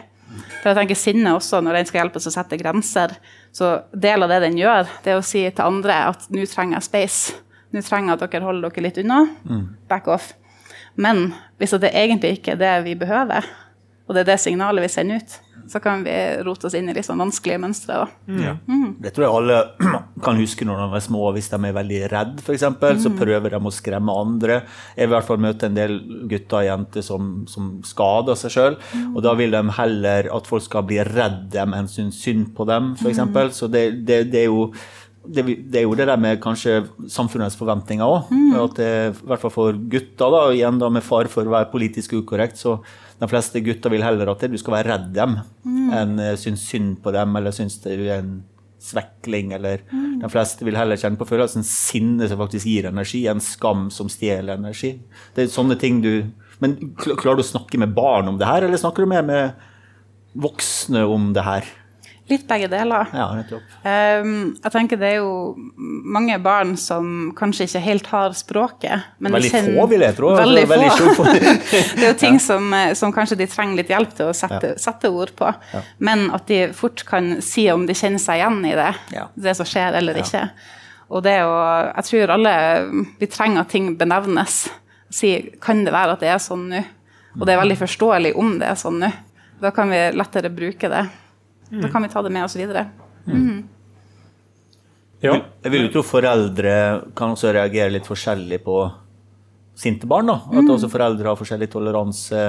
For 0.61 0.71
jeg 0.71 0.79
tenker 0.81 0.99
Sinne 0.99 1.35
også, 1.37 1.61
når 1.65 1.79
den 1.79 1.89
skal 1.89 2.03
hjelpe 2.03 2.21
oss 2.21 2.29
å 2.29 2.35
sette 2.35 2.59
grenser, 2.61 3.15
så 3.55 3.71
del 3.95 4.27
av 4.27 4.33
det 4.33 4.43
den 4.45 4.59
gjør, 4.59 4.89
det 5.05 5.15
er 5.15 5.21
å 5.21 5.25
si 5.25 5.45
til 5.47 5.65
andre 5.65 6.01
at 6.11 6.27
nå 6.33 6.45
trenger 6.51 6.81
jeg 6.81 6.89
space. 6.89 7.37
Nå 7.73 7.83
trenger 7.87 8.13
jeg 8.13 8.19
at 8.19 8.35
dere 8.35 8.49
holder 8.49 8.75
dere 8.75 8.85
litt 8.89 9.01
unna. 9.03 9.23
Mm. 9.47 9.63
Back 9.89 10.11
off. 10.13 10.33
Men 10.97 11.31
hvis 11.61 11.77
det 11.81 11.93
egentlig 11.93 12.39
ikke 12.39 12.57
er 12.57 12.63
det 12.63 12.75
vi 12.87 12.95
behøver, 12.99 13.47
og 14.07 14.15
det 14.15 14.23
er 14.23 14.33
det 14.33 14.41
signalet 14.43 14.87
vi 14.87 14.93
sender 14.93 15.21
ut, 15.23 15.41
så 15.69 15.81
kan 15.83 16.05
vi 16.05 16.15
rote 16.47 16.69
oss 16.69 16.75
inn 16.79 16.87
i 16.91 16.95
litt 16.95 17.07
sånn 17.09 17.19
vanskelige 17.19 17.59
mønstre. 17.59 18.05
Mm. 18.29 18.39
Ja. 18.43 18.53
Mm. 18.71 18.91
Det 19.03 19.11
tror 19.15 19.25
jeg 19.25 19.35
alle 19.41 19.57
kan 20.27 20.39
huske 20.39 20.67
når 20.69 20.83
de 20.83 20.99
er 20.99 21.05
små. 21.05 21.23
Hvis 21.35 21.49
de 21.51 21.59
er 21.59 21.75
veldig 21.75 22.01
redde, 22.13 22.45
f.eks., 22.45 22.67
mm. 22.77 23.01
så 23.03 23.13
prøver 23.19 23.57
de 23.57 23.59
å 23.59 23.73
skremme 23.75 24.15
andre. 24.15 24.61
Jeg 24.95 25.09
vil 25.09 25.11
i 25.11 25.17
hvert 25.17 25.29
fall 25.31 25.43
møte 25.43 25.71
en 25.71 25.79
del 25.79 25.99
gutter 26.31 26.61
og 26.61 26.69
jenter 26.69 27.07
som, 27.07 27.33
som 27.51 27.73
skader 27.87 28.39
seg 28.39 28.55
sjøl. 28.55 28.79
Mm. 28.93 29.09
Og 29.17 29.27
da 29.27 29.35
vil 29.41 29.57
de 29.57 29.65
heller 29.81 30.31
at 30.39 30.53
folk 30.53 30.67
skal 30.69 30.87
bli 30.87 31.01
redd 31.03 31.49
dem 31.57 31.75
enn 31.77 31.91
synes 31.91 32.21
synd 32.23 32.53
på 32.57 32.69
dem, 32.71 32.95
f.eks. 33.01 33.25
Mm. 33.27 33.43
Så 33.57 33.71
det, 33.73 33.89
det, 34.07 34.23
det 34.31 34.45
er 34.45 34.53
jo 34.53 34.71
det, 35.29 35.45
det, 35.45 35.81
er 35.81 35.85
jo 35.87 35.97
det 35.99 36.07
der 36.09 36.21
med 36.21 36.41
kanskje 36.43 36.81
samfunnets 37.11 37.59
forventninger 37.59 38.07
òg. 38.07 38.31
Mm. 38.33 38.55
At 38.63 38.79
det, 38.79 38.91
I 39.13 39.29
hvert 39.31 39.43
fall 39.43 39.55
for 39.55 39.79
gutter, 39.93 40.33
da, 40.33 40.43
igjen 40.55 40.81
da 40.83 40.91
med 40.93 41.05
far 41.07 41.31
for 41.33 41.47
å 41.47 41.55
være 41.55 41.71
politisk 41.73 42.17
ukorrekt, 42.19 42.61
så 42.61 42.79
de 43.21 43.29
fleste 43.31 43.63
gutter 43.65 43.93
vil 43.93 44.05
heller 44.05 44.33
at 44.33 44.45
du 44.51 44.59
skal 44.61 44.79
være 44.79 44.93
redd 44.93 45.09
dem, 45.17 45.39
mm. 45.65 45.87
enn 46.01 46.19
uh, 46.21 46.35
synes 46.41 46.67
synd 46.69 46.99
på 47.05 47.15
dem 47.17 47.39
eller 47.39 47.55
synes 47.57 47.79
det 47.85 47.97
er 47.97 48.19
en 48.19 48.35
svekling. 48.83 49.55
Eller 49.57 49.85
mm. 49.91 50.19
de 50.25 50.33
fleste 50.33 50.67
vil 50.67 50.79
heller 50.79 51.01
kjenne 51.01 51.21
på 51.21 51.29
følelsen 51.29 51.65
sinne 51.67 52.29
som 52.29 52.41
faktisk 52.43 52.69
gir 52.69 52.91
energi, 52.91 53.25
enn 53.31 53.43
skam 53.45 53.89
som 53.95 54.11
stjeler 54.13 54.61
energi. 54.61 54.97
Det 55.37 55.47
er 55.47 55.55
sånne 55.55 55.79
ting 55.81 56.03
du 56.05 56.13
Men 56.57 56.73
klarer 56.97 57.37
du 57.37 57.43
å 57.43 57.45
snakke 57.45 57.77
med 57.77 57.91
barn 57.93 58.31
om 58.31 58.39
det 58.41 58.47
her, 58.49 58.65
eller 58.65 58.81
snakker 58.81 59.05
du 59.05 59.11
mer 59.11 59.27
med 59.29 59.67
voksne 60.41 61.03
om 61.05 61.35
det 61.37 61.43
her? 61.45 61.67
Litt 62.27 62.43
begge 62.49 62.67
deler. 62.67 63.07
Ja, 63.15 63.27
nettopp. 63.39 63.75
Um, 63.87 64.31
jeg 64.59 64.73
tenker 64.75 64.99
Det 64.99 65.11
er 65.13 65.21
jo 65.21 65.55
mange 65.87 66.35
barn 66.43 66.73
som 66.81 67.31
kanskje 67.39 67.69
ikke 67.69 67.83
helt 67.85 68.09
har 68.11 68.33
språket. 68.35 69.05
veldig 69.23 69.51
kjenner, 69.53 69.77
få, 69.77 69.85
vil 69.93 70.03
jeg 70.03 70.17
tro. 70.17 70.33
Veldig, 70.35 70.65
altså, 70.75 71.13
få. 71.15 71.27
det 72.01 72.03
er 72.03 72.09
jo 72.09 72.17
ting 72.19 72.41
ja. 72.41 72.43
som, 72.43 72.73
eh, 72.75 72.95
som, 72.99 73.13
kanskje 73.15 73.39
de 73.39 73.47
trenger 73.51 73.79
litt 73.79 73.93
hjelp 73.95 74.17
til 74.19 74.33
å 74.33 74.35
sette, 74.35 74.73
ja. 74.73 74.79
sette 74.83 75.11
ord 75.15 75.31
på. 75.39 75.53
Ja. 75.71 75.83
Men 76.09 76.27
at 76.35 76.49
de 76.51 76.65
fort 76.75 77.05
kan 77.07 77.37
si 77.47 77.69
om 77.71 77.87
de 77.87 77.95
kjenner 77.95 78.23
seg 78.23 78.41
igjen 78.41 78.59
i 78.67 78.75
det, 78.75 78.91
det 79.47 79.55
som 79.59 79.69
skjer 79.69 80.01
eller 80.01 80.19
ikke. 80.23 80.49
Og 81.15 81.23
det 81.23 81.37
å 81.47 81.55
Jeg 81.95 82.09
tror 82.09 82.33
alle 82.35 82.55
vi 83.21 83.29
trenger 83.31 83.63
at 83.63 83.71
ting 83.71 83.93
benevnes. 83.99 84.65
Si 85.15 85.31
kan 85.63 85.85
det 85.87 85.95
være 85.95 86.17
at 86.17 86.25
det 86.25 86.33
er 86.35 86.43
sånn 86.43 86.67
nå? 86.73 86.83
Og 87.37 87.45
det 87.47 87.55
er 87.55 87.61
veldig 87.61 87.79
forståelig 87.79 88.35
om 88.41 88.57
det 88.59 88.67
er 88.73 88.81
sånn 88.81 88.99
nå. 89.05 89.13
Da 89.61 89.71
kan 89.71 89.93
vi 89.93 90.01
lettere 90.17 90.51
bruke 90.53 90.91
det. 90.91 91.05
Mm. 91.71 91.81
Da 91.83 91.91
kan 91.93 92.05
vi 92.05 92.13
ta 92.13 92.23
det 92.23 92.33
med 92.35 92.47
oss 92.47 92.57
videre. 92.59 92.87
Mm. 93.27 93.65
Ja. 95.25 95.41
Jeg 95.65 95.73
vil 95.73 95.87
jo 95.87 95.93
tro 95.97 96.05
foreldre 96.07 96.73
kan 97.19 97.35
også 97.35 97.53
reagere 97.57 97.95
litt 97.95 98.09
forskjellig 98.09 98.61
på 98.65 98.81
sinte 99.77 100.09
barn. 100.09 100.31
da. 100.31 100.41
At 100.53 100.65
mm. 100.65 100.73
også 100.77 100.91
foreldre 100.93 101.33
har 101.33 101.39
forskjellig 101.39 101.71
toleranse. 101.73 102.43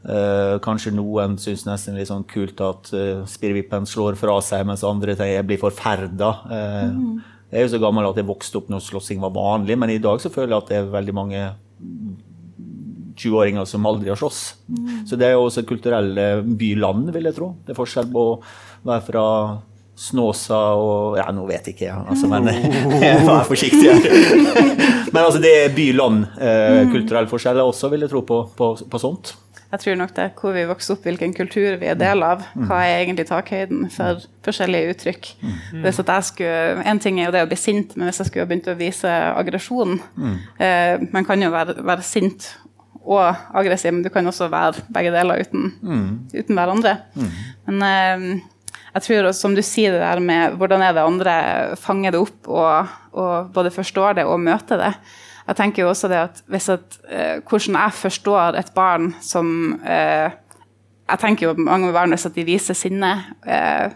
Eh, 0.00 0.54
kanskje 0.64 0.94
noen 0.96 1.36
syns 1.40 1.66
nesten 1.68 1.98
litt 1.98 2.08
sånn 2.08 2.24
kult 2.24 2.60
at 2.64 2.88
uh, 2.96 3.26
spirrevippen 3.28 3.84
slår 3.84 4.16
fra 4.16 4.38
seg, 4.40 4.64
mens 4.64 4.84
andre 4.86 5.12
tenker 5.12 5.34
jeg 5.34 5.48
blir 5.50 5.60
forferda. 5.60 6.30
Eh, 6.48 6.86
mm. 6.94 7.18
Jeg 7.50 7.58
er 7.58 7.66
jo 7.66 7.72
så 7.74 7.80
gammel 7.82 8.08
at 8.08 8.16
jeg 8.16 8.28
vokste 8.28 8.62
opp 8.62 8.70
når 8.72 8.84
slåssing 8.86 9.20
var 9.20 9.34
vanlig, 9.34 9.76
men 9.76 9.92
i 9.92 10.00
dag 10.00 10.22
så 10.22 10.32
føler 10.32 10.54
jeg 10.54 10.62
at 10.62 10.70
det 10.70 10.78
er 10.78 10.92
veldig 10.94 11.14
mange 11.16 11.42
20-åringer 13.16 13.66
som 13.68 13.88
aldri 13.88 14.12
har 14.12 14.20
slåss. 14.20 14.42
Mm. 14.68 14.92
Så 15.08 15.18
det 15.18 15.28
er 15.28 15.34
jo 15.36 15.46
også 15.46 15.64
et 15.64 15.70
kulturelt 15.70 16.46
byland, 16.60 17.10
vil 17.14 17.30
jeg 17.30 17.38
tro. 17.38 17.52
Det 17.64 17.74
er 17.74 17.80
forskjell 17.80 18.08
på 18.12 18.28
å 18.30 18.38
være 18.86 19.04
fra 19.08 19.26
Snåsa 20.00 20.58
og 20.80 21.18
Ja, 21.20 21.26
nå 21.36 21.44
vet 21.48 21.66
jeg 21.68 21.76
ikke, 21.76 21.92
altså, 22.08 22.30
men 22.30 22.48
vær 23.28 23.44
forsiktig 23.48 23.92
men 25.10 25.24
altså, 25.24 25.40
det 25.42 25.52
er 25.64 25.72
by-land. 25.74 26.24
Eh, 26.38 26.86
mm. 26.86 27.28
forskjeller 27.30 27.66
også, 27.66 27.90
vil 27.90 28.06
jeg 28.06 28.12
tro 28.12 28.22
på, 28.26 28.42
på, 28.56 28.68
på 28.90 29.00
sånt. 29.02 29.34
Jeg 29.70 29.82
tror 29.84 29.98
nok 30.00 30.14
det 30.16 30.22
er 30.24 30.30
hvor 30.38 30.54
vi 30.54 30.62
vokser 30.66 30.96
opp, 30.96 31.04
hvilken 31.06 31.32
kultur 31.34 31.76
vi 31.78 31.90
er 31.90 31.98
del 31.98 32.24
av. 32.26 32.42
Mm. 32.54 32.64
Hva 32.66 32.80
er 32.86 33.04
egentlig 33.04 33.28
takhøyden 33.28 33.84
for 33.94 34.24
forskjellige 34.46 34.94
uttrykk. 34.94 35.28
Hvis 35.84 36.00
at 36.02 36.10
jeg 36.10 36.28
skulle, 36.30 36.86
En 36.90 37.02
ting 37.02 37.20
er 37.20 37.28
jo 37.28 37.34
det 37.36 37.44
å 37.44 37.50
bli 37.50 37.58
sint, 37.58 37.94
men 37.96 38.10
hvis 38.10 38.18
jeg 38.22 38.30
skulle 38.30 38.48
begynt 38.50 38.70
å 38.70 38.78
vise 38.78 39.10
aggresjon 39.10 40.00
eh, 40.58 41.02
Man 41.12 41.26
kan 41.28 41.42
jo 41.42 41.52
være, 41.54 41.76
være 41.86 42.06
sint 42.06 42.50
og 43.00 43.56
aggressiv, 43.56 43.94
men 43.94 44.04
du 44.04 44.10
kan 44.12 44.26
også 44.28 44.50
være 44.52 44.84
begge 44.92 45.12
deler 45.14 45.40
uten, 45.40 45.70
mm. 45.80 46.08
uten 46.34 46.58
hverandre. 46.58 46.96
Mm. 47.14 47.30
Men 47.68 47.86
eh, 47.86 48.26
jeg 48.90 49.06
tror, 49.06 49.30
som 49.36 49.54
du 49.54 49.62
sier, 49.64 49.94
det 49.94 50.02
der 50.02 50.20
med 50.22 50.58
hvordan 50.58 50.82
er 50.82 50.94
det 50.96 51.06
andre 51.06 51.34
fanger 51.78 52.14
det 52.14 52.20
opp 52.20 52.50
og, 52.50 52.94
og 53.14 53.50
både 53.54 53.72
forstår 53.74 54.18
det 54.20 54.26
og 54.28 54.40
møter 54.42 54.80
det. 54.80 54.92
Jeg 55.50 55.58
tenker 55.58 55.82
jo 55.82 55.90
også 55.90 56.10
det 56.10 56.18
at 56.20 56.42
at, 56.50 56.98
eh, 57.10 57.40
Hvordan 57.42 57.74
jeg 57.74 57.92
forstår 57.92 58.58
et 58.58 58.72
barn 58.74 59.14
som 59.20 59.80
eh, 59.82 60.30
Jeg 61.10 61.18
tenker 61.18 61.48
jo 61.48 61.54
mange 61.58 61.92
barn 61.92 62.10
hvis 62.10 62.26
at 62.26 62.34
de 62.34 62.44
viser 62.44 62.74
sinne 62.74 63.24
eh, 63.46 63.90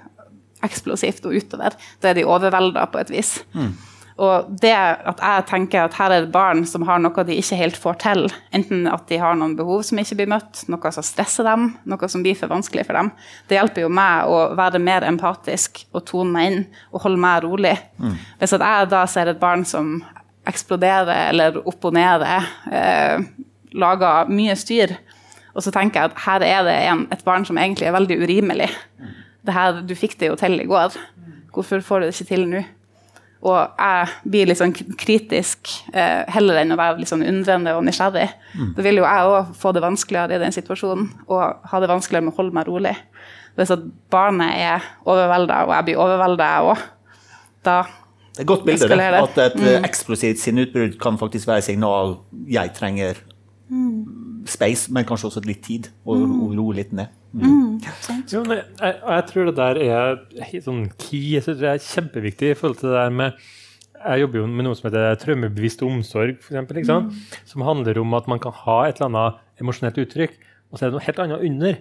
eksplosivt 0.65 1.27
og 1.27 1.35
utover. 1.37 1.77
Da 2.03 2.09
er 2.09 2.15
de 2.15 2.25
overvelda 2.25 2.87
på 2.91 2.99
et 2.99 3.11
vis. 3.11 3.45
Mm. 3.53 3.77
Og 4.23 4.51
det 4.63 4.75
at 4.75 5.19
jeg 5.19 5.45
tenker 5.49 5.89
at 5.89 5.97
her 5.99 6.13
er 6.15 6.23
det 6.23 6.35
barn 6.35 6.63
som 6.71 6.85
har 6.87 7.01
noe 7.03 7.25
de 7.27 7.35
ikke 7.41 7.59
helt 7.59 7.79
får 7.81 7.97
til, 8.05 8.29
enten 8.55 8.85
at 8.87 9.09
de 9.11 9.19
har 9.19 9.35
noen 9.39 9.57
behov 9.59 9.83
som 9.87 9.99
ikke 9.99 10.21
blir 10.21 10.31
møtt, 10.31 10.63
noe 10.71 10.93
som 10.95 11.07
stresser 11.07 11.47
dem, 11.49 11.73
noe 11.91 12.11
som 12.11 12.23
blir 12.23 12.39
for 12.39 12.53
vanskelig 12.53 12.87
for 12.87 12.99
dem, 13.01 13.11
det 13.51 13.59
hjelper 13.59 13.87
jo 13.87 13.91
meg 13.91 14.31
å 14.31 14.45
være 14.55 14.83
mer 14.83 15.07
empatisk 15.09 15.83
og 15.91 16.05
tone 16.07 16.31
meg 16.37 16.51
inn 16.51 16.61
og 16.93 17.03
holde 17.09 17.23
meg 17.25 17.43
rolig. 17.43 17.75
Mm. 17.99 18.15
Hvis 18.39 18.55
jeg 18.55 18.93
da 18.93 19.03
ser 19.11 19.33
et 19.33 19.43
barn 19.43 19.67
som 19.67 19.97
eksploderer 20.47 21.33
eller 21.33 21.59
opponerer, 21.65 22.47
eh, 22.71 23.27
lager 23.75 24.31
mye 24.31 24.55
styr, 24.55 24.95
og 25.55 25.63
så 25.63 25.75
tenker 25.75 26.03
jeg 26.03 26.13
at 26.13 26.23
her 26.27 26.47
er 26.47 26.63
det 26.67 26.79
en, 26.87 27.05
et 27.15 27.27
barn 27.27 27.47
som 27.47 27.59
egentlig 27.59 27.89
er 27.89 27.95
veldig 27.95 28.21
urimelig. 28.23 28.71
Det 29.45 29.55
her, 29.55 29.83
du 29.83 29.95
fikk 29.99 30.19
det 30.21 30.31
jo 30.31 30.39
til 30.39 30.59
i 30.61 30.71
går. 30.71 30.95
Hvorfor 31.55 31.83
får 31.83 32.03
du 32.03 32.07
det 32.07 32.15
ikke 32.15 32.31
til 32.31 32.49
nå? 32.51 32.65
Og 33.45 33.59
jeg 33.77 34.31
blir 34.33 34.49
litt 34.49 34.61
sånn 34.61 34.73
kritisk 34.73 35.69
eh, 35.93 36.23
heller 36.33 36.63
enn 36.63 36.73
å 36.73 36.79
være 36.81 37.03
litt 37.03 37.11
sånn 37.11 37.25
undrende 37.29 37.75
og 37.77 37.85
nysgjerrig. 37.85 38.31
Mm. 38.55 38.71
Da 38.79 38.85
vil 38.87 39.01
jo 39.03 39.05
jeg 39.05 39.33
òg 39.33 39.51
få 39.61 39.75
det 39.77 39.83
vanskeligere 39.85 40.39
i 40.39 40.41
den 40.41 40.55
situasjonen 40.57 41.11
og 41.29 41.67
ha 41.69 41.81
det 41.83 41.91
vanskeligere 41.91 42.25
med 42.25 42.33
å 42.33 42.39
holde 42.39 42.57
meg 42.57 42.71
rolig. 42.71 42.95
Hvis 43.55 43.75
at 43.75 43.85
barnet 44.11 44.57
er 44.59 44.87
overvelda, 45.05 45.61
og 45.69 45.75
jeg 45.77 45.89
blir 45.91 46.01
overvelda, 46.03 46.49
jeg 46.55 46.73
òg, 46.73 46.89
da 47.69 47.77
det 48.35 48.41
er 48.41 48.43
et 48.43 48.49
godt 48.51 48.65
bilde, 48.67 48.89
det. 48.89 49.11
At 49.15 49.37
et 49.39 49.61
mm. 49.61 49.85
eksplosivt 49.87 50.41
sinneutbrudd 50.43 50.97
kan 50.99 51.19
faktisk 51.21 51.47
være 51.47 51.63
signal 51.63 52.17
jeg 52.51 52.73
trenger 52.75 53.21
mm. 53.69 54.47
space, 54.51 54.91
men 54.91 55.07
kanskje 55.07 55.29
også 55.29 55.43
litt 55.47 55.63
tid, 55.63 55.93
og, 56.03 56.19
mm. 56.19 56.41
og 56.43 56.57
roe 56.59 56.75
litt 56.81 56.91
ned. 56.97 57.13
Mm. 57.35 57.81
Jo, 58.31 58.45
jeg, 58.47 58.65
jeg, 58.79 59.23
tror 59.31 59.49
det 59.49 59.55
der 59.59 59.81
er 59.83 60.61
sånn 60.63 60.85
key. 60.95 61.35
Jeg 61.35 61.45
synes 61.47 61.61
det 61.61 61.71
er 61.73 61.83
kjempeviktig 61.83 62.53
i 62.53 62.57
forhold 62.59 62.79
til 62.79 62.93
det 62.93 62.99
der 63.01 63.15
med 63.15 63.47
Jeg 64.05 64.21
jobber 64.21 64.39
jo 64.41 64.49
med 64.51 64.67
noe 64.67 64.77
som 64.79 64.87
heter 64.91 65.17
traumebevisst 65.23 65.83
omsorg, 65.87 66.37
for 66.45 66.53
eksempel, 66.53 66.83
mm. 66.85 67.07
som 67.49 67.65
handler 67.65 67.99
om 68.03 68.15
at 68.19 68.27
man 68.29 68.43
kan 68.43 68.53
ha 68.65 68.83
et 68.85 69.01
eller 69.01 69.09
annet 69.09 69.63
emosjonelt 69.63 70.01
uttrykk, 70.03 70.35
og 70.69 70.77
så 70.77 70.85
er 70.85 70.93
det 70.93 70.99
noe 70.99 71.07
helt 71.07 71.23
annet 71.25 71.47
under. 71.49 71.79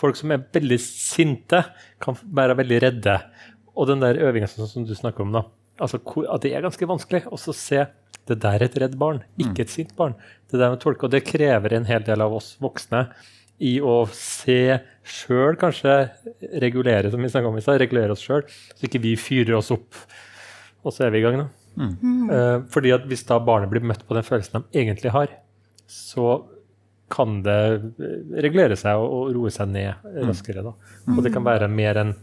Folk 0.00 0.16
som 0.16 0.32
er 0.32 0.46
veldig 0.56 0.78
sinte, 0.80 1.60
kan 2.00 2.16
være 2.38 2.56
veldig 2.62 2.80
redde. 2.86 3.18
Og 3.76 3.90
den 3.90 4.00
der 4.00 4.22
øvinga 4.24 4.48
som, 4.48 4.64
som 4.70 4.88
du 4.88 4.94
snakker 4.96 5.26
om, 5.26 5.36
da, 5.36 5.44
altså, 5.84 6.00
at 6.32 6.44
det 6.46 6.54
er 6.56 6.64
ganske 6.64 6.88
vanskelig 6.88 7.26
å 7.28 7.38
se 7.44 7.84
det 8.26 8.40
der 8.42 8.58
er 8.58 8.66
et 8.66 8.78
redd 8.80 8.96
barn, 8.98 9.20
ikke 9.38 9.66
et 9.66 9.72
sint 9.72 9.92
barn. 9.98 10.16
Det 10.50 10.58
der 10.58 10.72
med 10.72 10.80
tolke, 10.82 11.06
og 11.06 11.12
det 11.12 11.26
krever 11.28 11.76
en 11.76 11.86
hel 11.86 12.02
del 12.06 12.24
av 12.24 12.34
oss 12.34 12.54
voksne 12.62 13.04
i 13.62 13.76
å 13.80 14.00
se 14.12 14.78
sjøl 15.06 15.56
kanskje 15.60 15.94
regulere 16.62 17.12
som 17.12 17.22
vi 17.22 17.30
om 17.38 17.58
i 17.58 17.62
seg, 17.64 17.78
regulere 17.82 18.14
oss 18.14 18.24
sjøl, 18.24 18.42
så 18.46 18.88
ikke 18.88 19.02
vi 19.04 19.14
fyrer 19.20 19.56
oss 19.58 19.70
opp, 19.74 19.94
og 20.82 20.94
så 20.94 21.06
er 21.06 21.14
vi 21.14 21.22
i 21.22 21.26
gang. 21.26 21.44
da. 21.44 21.48
Mm. 21.76 22.30
Uh, 22.30 22.58
fordi 22.72 22.92
at 22.94 23.04
Hvis 23.04 23.26
da 23.28 23.36
barnet 23.42 23.68
blir 23.68 23.84
møtt 23.84 24.06
på 24.08 24.16
den 24.16 24.24
følelsen 24.24 24.64
de 24.64 24.80
egentlig 24.80 25.12
har, 25.12 25.34
så 25.86 26.40
kan 27.12 27.42
det 27.44 27.58
regulere 28.42 28.76
seg 28.78 28.98
og, 28.98 29.12
og 29.12 29.34
roe 29.36 29.52
seg 29.54 29.70
ned 29.70 29.92
mm. 30.02 30.24
raskere. 30.26 30.64
da. 30.66 30.72
Og 31.12 31.22
det 31.22 31.32
kan 31.34 31.44
være 31.46 31.68
mer 31.70 32.00
en, 32.02 32.14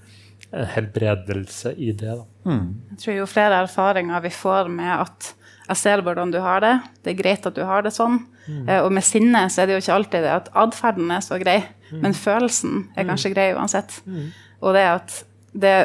en 0.52 0.68
helbredelse 0.74 1.76
i 1.78 1.94
det. 1.94 2.18
da. 2.18 2.26
Mm. 2.50 2.68
Jeg 2.92 3.00
tror 3.04 3.18
Jo 3.22 3.30
flere 3.30 3.62
erfaringer 3.64 4.26
vi 4.26 4.34
får 4.36 4.72
med 4.74 4.92
at 4.98 5.32
jeg 5.70 5.80
ser 5.80 6.04
hvordan 6.04 6.32
du 6.34 6.40
har 6.44 6.64
det, 6.64 6.74
det 7.04 7.14
er 7.14 7.20
greit 7.22 7.46
at 7.48 7.56
du 7.56 7.64
har 7.68 7.86
det 7.86 7.94
sånn. 7.96 8.20
Mm. 8.48 8.64
Uh, 8.68 8.80
og 8.84 8.90
med 8.96 9.06
sinne 9.08 9.46
så 9.52 9.64
er 9.64 9.70
det 9.70 9.78
jo 9.78 9.84
ikke 9.86 9.98
alltid 9.98 10.26
det 10.26 10.34
at 10.34 10.50
atferden 10.66 11.14
er 11.16 11.24
så 11.24 11.40
grei, 11.42 11.60
mm. 11.92 12.02
men 12.04 12.18
følelsen 12.18 12.88
er 12.98 13.08
kanskje 13.08 13.32
grei 13.36 13.52
uansett. 13.56 14.02
Mm. 14.04 14.34
Og 14.64 14.76
det 14.76 14.88
at 14.90 15.22
det, 15.54 15.78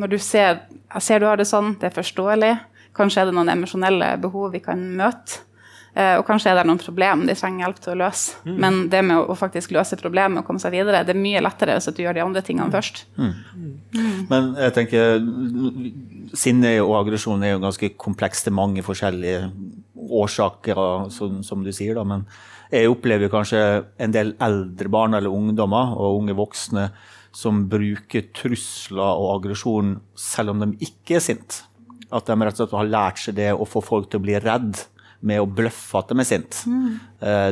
når 0.00 0.14
du 0.14 0.18
ser 0.22 0.62
jeg 0.90 1.04
ser 1.06 1.22
du 1.22 1.28
har 1.28 1.38
det 1.38 1.46
sånn, 1.46 1.76
det 1.78 1.90
er 1.90 1.94
forståelig. 1.94 2.54
Kanskje 2.98 3.22
er 3.22 3.30
det 3.30 3.36
noen 3.36 3.52
emosjonelle 3.52 4.16
behov 4.22 4.50
vi 4.56 4.62
kan 4.64 4.82
møte. 4.98 5.44
Uh, 5.90 6.20
og 6.20 6.24
kanskje 6.28 6.52
er 6.52 6.60
det 6.60 6.68
noen 6.68 6.78
problem 6.78 7.24
de 7.26 7.34
trenger 7.34 7.64
hjelp 7.64 7.78
til 7.82 7.92
å 7.96 7.98
løse. 8.04 8.36
Mm. 8.46 8.58
Men 8.62 8.76
det 8.92 9.00
med 9.06 9.18
å, 9.18 9.24
å, 9.32 9.36
faktisk 9.38 9.72
løse 9.74 9.98
problemet 9.98 10.38
og 10.38 10.46
komme 10.46 10.62
seg 10.62 10.74
videre, 10.76 11.02
det 11.06 11.16
er 11.16 11.22
mye 11.22 11.42
lettere 11.42 11.74
hvis 11.76 11.90
du 11.96 12.02
gjør 12.04 12.14
de 12.18 12.22
andre 12.22 12.42
tingene 12.46 12.70
først. 12.70 13.02
Mm. 13.18 13.32
Mm. 13.96 14.20
Men 14.30 14.52
jeg 14.62 14.76
tenker 14.76 15.18
sinne 16.36 16.76
og 16.82 16.96
aggresjon 17.00 17.42
er 17.44 17.54
jo 17.54 17.62
ganske 17.64 17.92
komplekst 18.00 18.46
til 18.46 18.56
mange 18.56 18.84
forskjellige 18.86 19.50
årsaker, 20.20 20.80
som, 21.14 21.40
som 21.46 21.64
du 21.64 21.72
sier. 21.74 21.94
da, 21.98 22.04
men 22.06 22.26
jeg 22.70 22.90
opplever 22.90 23.32
kanskje 23.32 23.60
en 23.98 24.14
del 24.14 24.36
eldre 24.42 24.92
barn 24.92 25.16
eller 25.18 25.32
ungdommer 25.34 25.96
og 25.96 26.20
unge 26.20 26.36
voksne 26.38 26.90
som 27.34 27.64
bruker 27.70 28.30
trusler 28.34 29.02
og 29.02 29.36
aggresjon 29.38 29.96
selv 30.18 30.54
om 30.54 30.64
de 30.64 30.86
ikke 30.86 31.18
er 31.18 31.24
sinte. 31.24 31.66
At 32.10 32.26
de 32.26 32.34
rett 32.38 32.56
og 32.56 32.64
slett 32.64 32.78
har 32.78 32.90
lært 32.90 33.20
seg 33.22 33.36
det 33.38 33.52
å 33.54 33.68
få 33.68 33.82
folk 33.86 34.10
til 34.10 34.18
å 34.18 34.24
bli 34.24 34.38
redd 34.42 34.82
med 35.26 35.42
å 35.42 35.48
bløffe 35.48 36.00
at 36.00 36.10
de 36.10 36.22
er 36.22 36.28
sint. 36.28 36.62
Mm. 36.66 36.92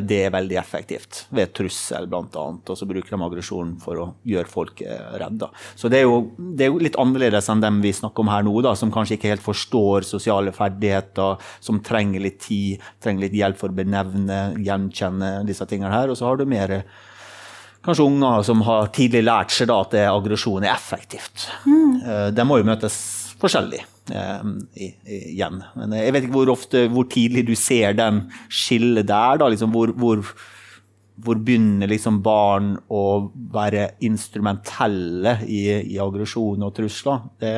Det 0.08 0.18
er 0.24 0.32
veldig 0.32 0.56
effektivt. 0.56 1.26
Ved 1.36 1.52
trussel, 1.56 2.06
bl.a. 2.08 2.44
Og 2.56 2.78
så 2.78 2.86
bruker 2.88 3.12
de 3.12 3.20
aggresjon 3.26 3.74
for 3.82 4.00
å 4.00 4.06
gjøre 4.28 4.48
folk 4.48 4.80
eh, 4.84 5.18
redde. 5.20 5.50
Så 5.76 5.90
det 5.92 6.00
er, 6.00 6.06
jo, 6.08 6.22
det 6.38 6.64
er, 6.64 6.72
jo, 6.72 6.80
litt 6.80 6.96
annerledes 7.00 7.50
enn 7.52 7.64
dem 7.64 7.82
vi 7.84 7.92
snakker 7.92 8.24
om 8.24 8.32
her 8.32 8.46
nå, 8.46 8.54
da, 8.64 8.72
som 8.78 8.92
kanskje 8.94 9.18
ikke 9.18 9.34
helt 9.34 9.44
forstår 9.44 10.08
sosiale 10.08 10.54
ferdigheter, 10.56 11.36
som 11.64 11.82
trenger 11.84 12.24
litt 12.24 12.40
tid, 12.46 12.88
trenger 13.04 13.26
litt 13.26 13.36
hjelp 13.36 13.60
for 13.60 13.72
å 13.72 13.78
benevne, 13.78 14.40
gjenkjenne 14.64 15.38
disse 15.48 15.68
tingene 15.68 15.92
her. 15.92 16.12
Og 16.12 16.18
så 16.18 16.30
har 16.30 16.40
du 16.40 16.48
mer 16.48 16.78
kanskje 17.84 18.08
unger 18.08 18.42
som 18.48 18.64
har 18.66 18.90
tidlig 18.96 19.26
lært 19.28 19.54
seg 19.54 19.68
da, 19.70 19.82
at 19.84 19.96
aggresjon 20.08 20.64
er 20.64 20.74
effektivt. 20.74 21.50
Mm. 21.68 21.96
Eh, 22.00 22.28
de 22.32 22.48
må 22.48 22.60
jo 22.60 22.68
møtes 22.68 22.98
forskjellig. 23.42 23.80
eh, 24.12 24.94
igjen. 25.32 25.60
Men 25.76 25.96
jeg 25.98 26.14
vet 26.14 26.26
ikke 26.26 26.38
hvor 26.38 26.54
ofte, 26.54 26.86
hvor 26.92 27.08
tidlig 27.10 27.46
du 27.48 27.54
ser 27.58 27.96
den 27.98 28.24
skillet 28.48 29.08
der. 29.08 29.40
da, 29.40 29.50
liksom 29.52 29.72
hvor, 29.74 29.92
hvor, 29.98 30.24
hvor 31.24 31.42
begynner 31.44 31.90
liksom 31.90 32.22
barn 32.24 32.74
å 32.88 33.04
være 33.54 33.92
instrumentelle 34.06 35.38
i, 35.46 35.62
i 35.94 36.00
aggresjon 36.02 36.66
og 36.66 36.74
trusler? 36.76 37.28
Det, 37.40 37.54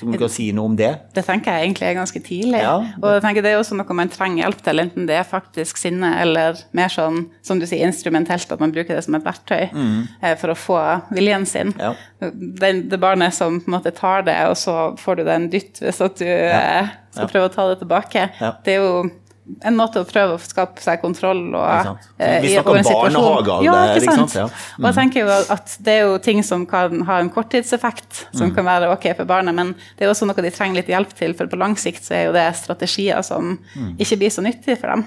du 0.00 0.18
kan 0.18 0.32
si 0.32 0.48
noe 0.56 0.70
om 0.70 0.76
det? 0.78 0.90
Det 1.16 1.24
tenker 1.26 1.54
jeg 1.54 1.68
egentlig 1.68 1.88
er 1.88 1.96
ganske 1.98 2.22
tidlig. 2.24 2.60
Ja. 2.62 2.74
Og 3.00 3.06
jeg 3.16 3.24
tenker 3.24 3.44
Det 3.44 3.52
er 3.52 3.60
også 3.60 3.78
noe 3.78 3.96
man 3.96 4.12
trenger 4.12 4.44
hjelp 4.44 4.62
til, 4.66 4.82
enten 4.82 5.08
det 5.08 5.18
er 5.20 5.28
faktisk 5.28 5.80
sinne 5.80 6.14
eller 6.22 6.60
mer 6.76 6.92
sånn 6.92 7.24
som 7.44 7.60
du 7.60 7.66
sier, 7.68 7.84
instrumentelt, 7.86 8.50
at 8.50 8.62
man 8.62 8.74
bruker 8.74 8.96
det 8.96 9.04
som 9.06 9.16
et 9.18 9.26
verktøy 9.26 9.70
mm. 9.72 9.96
Eh, 10.24 10.36
for 10.40 10.52
å 10.52 10.58
få 10.58 10.78
viljen 11.14 11.46
sin. 11.48 11.74
Ja. 11.80 11.94
Det, 12.20 12.72
det 12.90 13.00
barnet 13.02 13.34
som 13.36 13.60
på 13.60 13.70
en 13.70 13.76
måte 13.76 13.94
tar 13.94 14.24
det, 14.26 14.36
og 14.50 14.56
så 14.58 14.94
får 15.00 15.20
du 15.20 15.26
det 15.26 15.34
en 15.34 15.50
dytt 15.52 15.82
hvis 15.82 16.00
at 16.04 16.20
du 16.20 16.28
ja. 16.28 16.62
Eh, 16.84 16.94
skal 17.14 17.30
prøve 17.30 17.50
å 17.50 17.52
ta 17.54 17.68
det 17.70 17.78
tilbake. 17.82 18.26
Det 18.66 18.74
er 18.74 18.82
jo 18.82 19.04
en 19.44 19.76
måte 19.76 20.00
å 20.00 20.06
prøve 20.08 20.36
å 20.36 20.40
skape 20.40 20.80
seg 20.80 21.02
kontroll 21.02 21.42
og, 21.52 21.98
eh, 22.16 22.40
Vi 22.40 22.54
snakker 22.54 22.78
om 22.78 22.86
barnehager. 22.88 23.64
Ja, 23.66 23.74
ikke 23.92 24.14
sant? 24.16 24.36
Ja. 24.38 24.46
Mm. 24.48 24.78
Og 24.78 24.86
jeg 24.88 24.96
tenker 24.98 25.20
jo 25.20 25.54
at 25.54 25.76
Det 25.84 25.92
er 25.92 26.06
jo 26.06 26.18
ting 26.18 26.42
som 26.42 26.64
kan 26.66 27.02
ha 27.04 27.18
en 27.20 27.30
korttidseffekt, 27.30 28.24
som 28.32 28.48
mm. 28.48 28.54
kan 28.56 28.64
være 28.64 28.92
ok 28.94 29.10
for 29.18 29.28
barnet, 29.28 29.54
men 29.54 29.74
det 29.98 30.06
er 30.06 30.12
også 30.12 30.28
noe 30.28 30.44
de 30.44 30.52
trenger 30.54 30.80
litt 30.80 30.92
hjelp 30.92 31.12
til, 31.16 31.34
for 31.36 31.50
på 31.50 31.58
lang 31.60 31.76
sikt 31.76 32.04
så 32.06 32.16
er 32.16 32.24
jo 32.28 32.36
det 32.36 32.46
strategier 32.56 33.20
som 33.26 33.58
mm. 33.74 33.96
ikke 33.98 34.20
blir 34.22 34.32
så 34.32 34.44
nyttige 34.44 34.80
for 34.80 34.94
dem. 34.94 35.04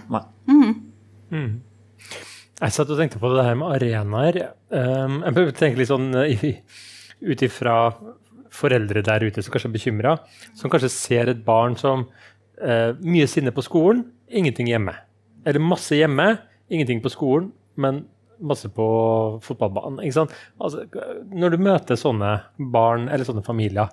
Mm. 0.48 0.76
mm. 1.32 1.50
Jeg 2.58 2.74
satt 2.74 2.90
og 2.90 2.98
tenkte 2.98 3.20
på 3.22 3.30
det 3.36 3.44
her 3.46 3.58
med 3.58 3.74
arenaer. 3.76 4.38
Um, 4.74 5.20
jeg 5.22 5.58
tenker 5.60 5.78
litt 5.78 5.92
sånn 5.92 6.10
uh, 6.18 6.48
ut 7.22 7.44
ifra 7.46 7.76
foreldre 8.58 9.04
der 9.06 9.26
ute 9.28 9.44
som 9.44 9.54
kanskje 9.54 9.70
er 9.70 9.76
bekymra, 9.76 10.16
som 10.58 10.72
kanskje 10.74 10.90
ser 10.94 11.30
et 11.30 11.44
barn 11.46 11.78
som 11.78 12.08
uh, 12.08 12.92
mye 13.06 13.28
sinne 13.30 13.54
på 13.54 13.66
skolen, 13.66 14.08
ingenting 14.30 14.70
hjemme. 14.72 14.96
Eller 15.48 15.64
masse 15.64 15.96
hjemme, 15.96 16.38
ingenting 16.70 17.02
på 17.04 17.12
skolen, 17.14 17.52
men 17.76 18.06
masse 18.40 18.70
på 18.70 18.88
fotballbanen. 19.44 20.02
Altså, 20.04 20.84
når 21.34 21.56
du 21.56 21.64
møter 21.64 22.00
sånne 22.00 22.34
barn 22.58 23.08
eller 23.10 23.28
sånne 23.28 23.46
familier, 23.46 23.92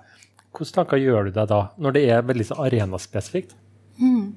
hvilke 0.55 0.75
tanker 0.77 1.01
gjør 1.01 1.27
du 1.27 1.35
deg 1.35 1.49
da, 1.51 1.61
når 1.81 1.95
det 1.95 2.03
er 2.11 2.27
veldig 2.27 2.49
sånn 2.49 2.63
arenaspesifikt? 2.65 3.55
Mm. 3.99 4.35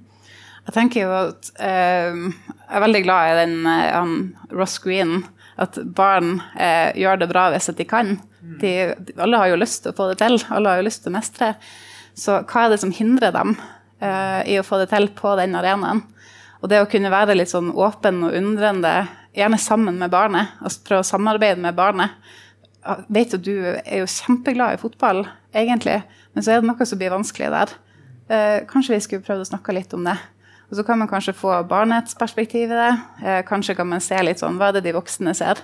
Jeg 0.68 0.74
tenker 0.76 1.06
jo 1.06 1.12
at 1.16 1.48
eh, 1.64 2.12
Jeg 2.12 2.76
er 2.76 2.82
veldig 2.84 3.00
glad 3.06 3.30
i 3.30 3.36
den 3.38 3.54
han, 3.64 4.16
Ross 4.52 4.76
Green. 4.84 5.22
At 5.58 5.78
barn 5.96 6.42
eh, 6.60 6.92
gjør 6.98 7.22
det 7.22 7.30
bra 7.30 7.46
hvis 7.54 7.70
de 7.78 7.86
kan. 7.88 8.18
De, 8.60 8.72
alle 9.16 9.40
har 9.40 9.50
jo 9.50 9.58
lyst 9.58 9.82
til 9.84 9.94
å 9.94 9.96
få 9.98 10.10
det 10.10 10.20
til. 10.20 10.36
Alle 10.54 10.74
har 10.74 10.82
jo 10.82 10.86
lyst 10.86 11.02
til 11.04 11.12
å 11.12 11.16
mestre. 11.16 11.54
Så 12.18 12.40
hva 12.50 12.66
er 12.66 12.74
det 12.74 12.80
som 12.82 12.92
hindrer 12.94 13.32
dem 13.34 13.56
uh, 14.02 14.42
i 14.48 14.58
å 14.58 14.66
få 14.66 14.80
det 14.82 14.90
til 14.92 15.10
på 15.16 15.34
den 15.40 15.56
arenaen. 15.58 16.04
Og 16.62 16.70
det 16.70 16.82
å 16.82 16.88
kunne 16.90 17.12
være 17.12 17.36
litt 17.38 17.52
sånn 17.52 17.70
åpen 17.70 18.22
og 18.26 18.34
undrende, 18.34 18.94
gjerne 19.36 19.58
sammen 19.62 20.00
med 20.00 20.10
barnet, 20.10 20.56
og 20.58 20.74
prøve 20.86 21.04
å 21.04 21.06
samarbeide 21.06 21.62
med 21.62 21.76
barnet. 21.78 22.16
Vet 23.12 23.36
jo 23.36 23.42
du 23.42 23.54
er 23.68 24.00
jo 24.00 24.08
kjempeglad 24.10 24.74
i 24.74 24.80
fotball, 24.80 25.22
egentlig, 25.54 26.00
men 26.34 26.44
så 26.44 26.54
er 26.54 26.62
det 26.62 26.70
noe 26.70 26.88
som 26.88 26.98
blir 26.98 27.14
vanskelig 27.14 27.52
der. 27.54 27.76
Uh, 28.28 28.58
kanskje 28.68 28.96
vi 28.96 29.04
skulle 29.04 29.26
prøvd 29.26 29.46
å 29.46 29.52
snakke 29.52 29.76
litt 29.76 29.94
om 29.96 30.08
det. 30.08 30.18
Og 30.68 30.76
så 30.76 30.84
kan 30.84 30.98
man 31.00 31.08
kanskje 31.08 31.36
få 31.36 31.62
barnets 31.68 32.16
perspektiv 32.18 32.68
i 32.68 32.76
det. 32.76 32.90
Eh, 33.24 33.38
kanskje 33.48 33.74
kan 33.74 33.88
man 33.88 34.04
se 34.04 34.18
litt 34.22 34.40
sånn 34.42 34.58
Hva 34.60 34.68
er 34.68 34.78
det 34.78 34.84
de 34.88 34.96
voksne 34.96 35.32
ser? 35.36 35.62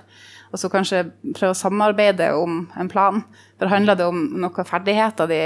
Og 0.53 0.61
så 0.61 0.71
kanskje 0.73 1.09
prøve 1.35 1.53
å 1.53 1.59
samarbeide 1.59 2.31
om 2.39 2.63
en 2.79 2.89
plan. 2.89 3.21
For 3.59 3.69
handler 3.69 3.99
det 3.99 4.07
om 4.09 4.23
noen 4.41 4.69
ferdigheter 4.69 5.29
de 5.29 5.41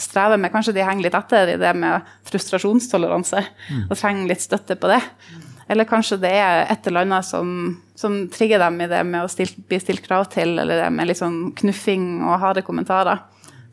strever 0.00 0.40
med? 0.40 0.52
Kanskje 0.52 0.74
de 0.76 0.84
henger 0.86 1.08
litt 1.08 1.18
etter 1.18 1.54
i 1.54 1.58
det 1.60 1.72
med 1.78 2.06
frustrasjonstoleranse 2.28 3.42
mm. 3.42 3.82
og 3.88 3.96
trenger 3.96 4.30
litt 4.30 4.44
støtte 4.44 4.78
på 4.80 4.90
det. 4.92 5.02
Eller 5.68 5.88
kanskje 5.88 6.20
det 6.22 6.30
er 6.38 6.64
et 6.70 6.86
eller 6.86 7.06
annet 7.06 7.26
som, 7.26 7.48
som 7.98 8.20
trigger 8.30 8.62
dem 8.62 8.78
i 8.84 8.90
det 8.90 9.02
med 9.08 9.24
å 9.24 9.30
stil, 9.30 9.50
bli 9.66 9.80
stilt 9.82 10.04
krav 10.04 10.28
til, 10.30 10.54
eller 10.62 10.84
det 10.84 10.90
med 10.94 11.10
litt 11.10 11.18
sånn 11.18 11.50
knuffing 11.58 12.06
og 12.22 12.38
harde 12.42 12.62
kommentarer, 12.66 13.24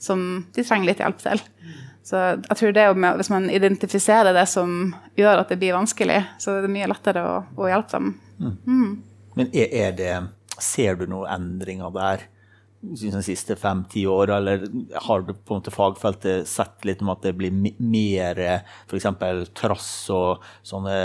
som 0.01 0.23
de 0.55 0.65
trenger 0.65 0.89
litt 0.89 1.03
hjelp 1.03 1.21
til. 1.21 1.43
Så 2.03 2.19
jeg 2.19 2.57
tror 2.59 2.73
det 2.75 2.85
med, 2.99 3.15
Hvis 3.15 3.29
man 3.31 3.45
identifiserer 3.49 4.35
det 4.35 4.47
som 4.51 4.93
gjør 5.15 5.43
at 5.43 5.53
det 5.53 5.59
blir 5.61 5.77
vanskelig, 5.77 6.19
så 6.41 6.57
er 6.57 6.65
det 6.65 6.73
mye 6.73 6.89
lettere 6.91 7.23
å, 7.23 7.35
å 7.55 7.69
hjelpe 7.69 7.95
dem. 7.95 8.09
Mm. 8.39 8.57
Mm. 8.67 8.89
Men 9.39 9.53
er, 9.53 9.69
er 9.85 9.95
det, 9.97 10.15
ser 10.59 10.97
du 10.99 11.05
noen 11.07 11.29
endringer 11.31 11.93
der 11.95 12.25
de 12.83 13.21
siste 13.23 13.55
fem-ti 13.55 14.03
åra, 14.09 14.37
eller 14.41 14.65
har 15.05 15.23
du 15.23 15.31
på 15.33 15.55
en 15.55 15.61
måte 15.61 15.71
fagfeltet 15.73 16.49
sett 16.49 16.83
litt 16.87 17.01
om 17.03 17.13
at 17.13 17.23
det 17.23 17.31
blir 17.39 17.53
mer 17.53 18.41
f.eks. 18.89 19.07
trass 19.55 19.91
og 20.11 20.43
sånne 20.67 20.97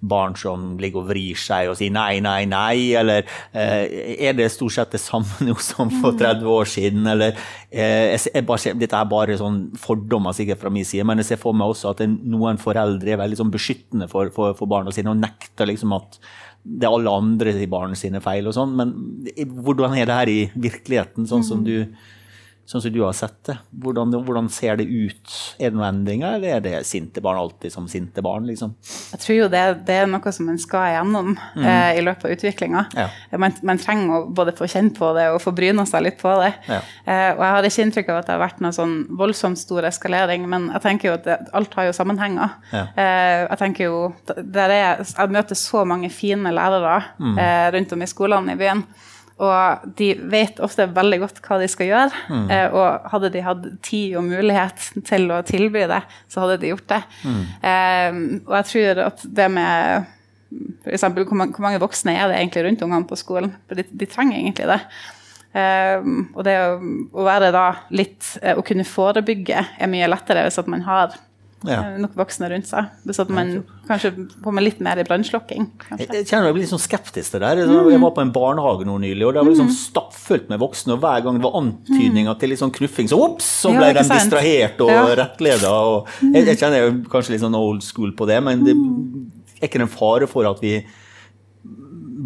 barn 0.00 0.36
som 0.38 0.76
ligger 0.80 1.02
og 1.02 1.08
vrir 1.10 1.38
seg 1.38 1.70
og 1.70 1.78
sier 1.78 1.92
nei, 1.94 2.20
nei, 2.24 2.42
nei, 2.48 2.92
eller 2.98 3.24
eh, 3.56 4.18
er 4.28 4.36
det 4.38 4.50
stort 4.52 4.76
sett 4.76 4.94
det 4.94 5.02
samme 5.02 5.48
nå 5.48 5.56
som 5.62 5.90
for 6.00 6.14
30 6.18 6.44
mm. 6.44 6.50
år 6.54 6.70
siden, 6.70 7.06
eller 7.14 7.32
eh, 7.70 8.14
jeg 8.14 8.46
bare, 8.46 8.74
Dette 8.78 9.00
er 9.00 9.10
bare 9.10 9.38
sånn 9.40 9.62
fordommer 9.80 10.36
sikkert 10.36 10.62
fra 10.62 10.72
min 10.72 10.86
side, 10.86 11.06
men 11.08 11.22
jeg 11.22 11.32
ser 11.32 11.42
for 11.42 11.56
meg 11.56 11.72
også 11.72 11.94
at 11.94 12.04
noen 12.06 12.60
foreldre 12.62 13.14
er 13.14 13.22
veldig 13.22 13.40
sånn 13.40 13.54
beskyttende 13.54 14.10
for, 14.12 14.32
for, 14.34 14.54
for 14.58 14.70
barna 14.70 14.94
sine 14.94 15.12
og 15.12 15.20
nekter 15.22 15.68
liksom 15.70 15.96
at 15.98 16.20
det 16.68 16.86
er 16.86 16.94
alle 16.94 17.16
andre 17.22 17.54
i 17.56 17.68
barna 17.70 17.96
sine 17.96 18.20
feil 18.24 18.48
og 18.50 18.54
sånn, 18.56 18.74
men 18.76 18.94
hvordan 19.64 19.96
er 19.96 20.08
det 20.08 20.18
her 20.20 20.32
i 20.32 20.40
virkeligheten, 20.54 21.28
sånn 21.30 21.46
som 21.46 21.62
mm. 21.62 21.68
du 21.68 22.17
sånn 22.68 22.82
som 22.84 22.92
du 22.92 22.98
har 23.00 23.14
sett 23.16 23.38
det? 23.48 23.54
Hvordan, 23.80 24.12
hvordan, 24.26 24.48
ser 24.52 24.76
det 24.76 24.84
ut? 24.84 25.30
Er 25.56 25.70
det 25.70 25.78
noen 25.78 25.86
endringer, 25.88 26.36
eller 26.36 26.58
er 26.58 26.64
det 26.64 26.72
sinte 26.84 27.22
barn 27.24 27.40
alltid 27.40 27.72
som 27.72 27.86
sinte 27.88 28.20
barn? 28.24 28.44
Liksom? 28.48 28.74
Jeg 29.14 29.22
tror 29.22 29.38
jo 29.38 29.46
det, 29.54 29.62
det, 29.88 29.96
er 30.02 30.10
noe 30.10 30.32
som 30.36 30.50
en 30.52 30.60
skal 30.60 30.90
igjennom 30.90 31.32
mm. 31.32 31.64
eh, 31.64 31.92
i 31.96 32.04
løpet 32.04 32.28
av 32.28 32.34
utviklinga. 32.36 32.84
Ja. 32.98 33.08
Man, 33.40 33.56
man, 33.64 33.80
trenger 33.80 34.18
å 34.18 34.20
både 34.36 34.52
få 34.58 34.68
kjenne 34.68 34.92
på 34.96 35.14
det 35.16 35.30
og 35.32 35.40
få 35.40 35.54
bryna 35.56 35.86
seg 35.88 36.04
litt 36.04 36.20
på 36.20 36.34
det. 36.42 36.52
Ja. 36.68 36.82
Eh, 37.08 37.30
og 37.32 37.42
jeg 37.46 37.56
har 37.56 37.70
ikke 37.70 37.88
inntrykk 37.88 38.12
av 38.12 38.20
at 38.20 38.28
det 38.28 38.36
har 38.36 38.44
vært 38.44 38.62
noe 38.64 38.76
sånn 38.76 38.96
voldsomt 39.16 39.62
stor 39.64 39.88
eskalering, 39.88 40.44
men 40.52 40.68
jeg 40.76 40.84
tenker 40.84 41.12
jo 41.12 41.16
at 41.16 41.24
det, 41.24 41.40
alt 41.56 41.80
har 41.80 41.88
jo 41.88 41.96
sammenhenger. 41.96 42.58
Ja. 42.74 42.86
Eh, 42.92 43.42
jeg 43.46 43.62
tenker 43.64 43.88
jo, 43.88 44.06
er, 44.36 44.76
Jeg 45.00 45.32
møter 45.32 45.56
så 45.56 45.88
mange 45.88 46.12
fine 46.12 46.52
lærere 46.52 47.00
mm. 47.16 47.36
Eh, 47.38 47.68
rundt 47.78 47.96
om 47.96 48.04
i 48.04 48.12
skolene 48.12 48.52
i 48.52 48.60
byen. 48.60 48.84
Og 49.38 49.88
de 49.98 50.08
vet 50.32 50.60
ofte 50.64 50.88
veldig 50.90 51.20
godt 51.22 51.40
hva 51.44 51.60
de 51.60 51.68
skal 51.70 51.90
gjøre. 51.92 52.22
Mm. 52.26 52.46
Eh, 52.54 52.74
og 52.74 53.10
hadde 53.12 53.32
de 53.34 53.42
hatt 53.46 53.66
tid 53.86 54.16
og 54.18 54.26
mulighet 54.26 54.88
til 55.06 55.28
å 55.30 55.42
tilby 55.46 55.84
det, 55.90 56.00
så 56.30 56.42
hadde 56.42 56.58
de 56.62 56.72
gjort 56.72 56.88
det. 56.90 57.02
Mm. 57.22 57.42
Eh, 57.70 58.22
og 58.48 58.56
jeg 58.58 58.70
tror 58.72 59.02
at 59.06 59.28
det 59.38 59.50
med 59.54 60.08
f.eks. 60.84 61.04
Hvor, 61.04 61.28
hvor 61.28 61.62
mange 61.64 61.82
voksne 61.82 62.16
er 62.16 62.30
det 62.30 62.40
egentlig 62.40 62.64
rundt 62.66 62.82
ungene 62.86 63.08
på 63.08 63.20
skolen? 63.20 63.54
For 63.68 63.78
de, 63.78 63.86
de 64.00 64.10
trenger 64.10 64.40
egentlig 64.40 64.68
det. 64.70 64.80
Eh, 65.58 66.10
og 66.34 66.42
det 66.46 66.56
å, 66.60 66.74
å, 67.14 67.24
være 67.24 67.48
da 67.54 67.64
litt 67.96 68.34
eh, 68.42 68.52
Å 68.52 68.62
kunne 68.66 68.84
forebygge 68.84 69.62
er 69.80 69.88
mye 69.88 70.10
lettere 70.10 70.42
hvis 70.44 70.60
at 70.60 70.68
man 70.68 70.84
har 70.84 71.14
ja. 71.66 71.78
Eh, 71.82 71.96
nok 71.98 72.14
voksne 72.18 72.50
rundt 72.52 72.68
seg. 72.68 72.90
Så 73.10 73.24
at 73.24 73.30
man 73.34 73.50
kanskje 73.88 74.12
kommer 74.44 74.62
litt 74.62 74.78
mer 74.84 75.00
i 75.00 75.04
brannslokking. 75.06 75.66
Jeg, 75.98 76.26
kjenner 76.28 76.50
jeg 76.50 76.56
blir 76.56 76.62
litt 76.62 76.70
sånn 76.70 76.82
skeptisk 76.82 77.34
til 77.34 77.42
det. 77.42 77.64
Mm. 77.66 77.90
Jeg 77.90 78.02
var 78.04 78.14
på 78.14 78.22
en 78.22 78.32
barnehage 78.34 78.86
nå 78.86 78.98
nylig, 79.02 79.24
og 79.26 79.34
det 79.34 79.42
var 79.42 79.50
liksom 79.50 79.70
mm. 79.70 79.74
stappfullt 79.80 80.52
med 80.52 80.62
voksne. 80.62 80.94
Og 80.94 81.02
hver 81.02 81.24
gang 81.24 81.40
det 81.40 81.46
var 81.48 81.58
antydninger 81.58 82.30
mm. 82.30 82.38
til 82.42 82.52
litt 82.54 82.62
sånn 82.62 82.74
knuffing, 82.78 83.10
så 83.10 83.18
ops, 83.26 83.50
så 83.64 83.74
ble 83.74 83.90
ja, 83.90 83.96
de 83.98 84.06
distrahert 84.12 84.84
og 84.86 84.94
ja. 84.94 85.02
rettleda. 85.24 85.74
Jeg, 86.22 86.44
jeg, 86.44 86.60
kjenner 86.62 86.84
jeg 86.84 86.96
kanskje 87.10 87.34
litt 87.34 87.44
sånn 87.46 87.58
old 87.58 87.82
school 87.86 88.14
på 88.18 88.30
det, 88.30 88.38
men 88.46 88.64
det 88.66 88.76
er 89.58 89.66
ikke 89.70 89.82
en 89.82 89.90
fare 89.90 90.30
for 90.30 90.46
at 90.46 90.62
vi 90.62 90.78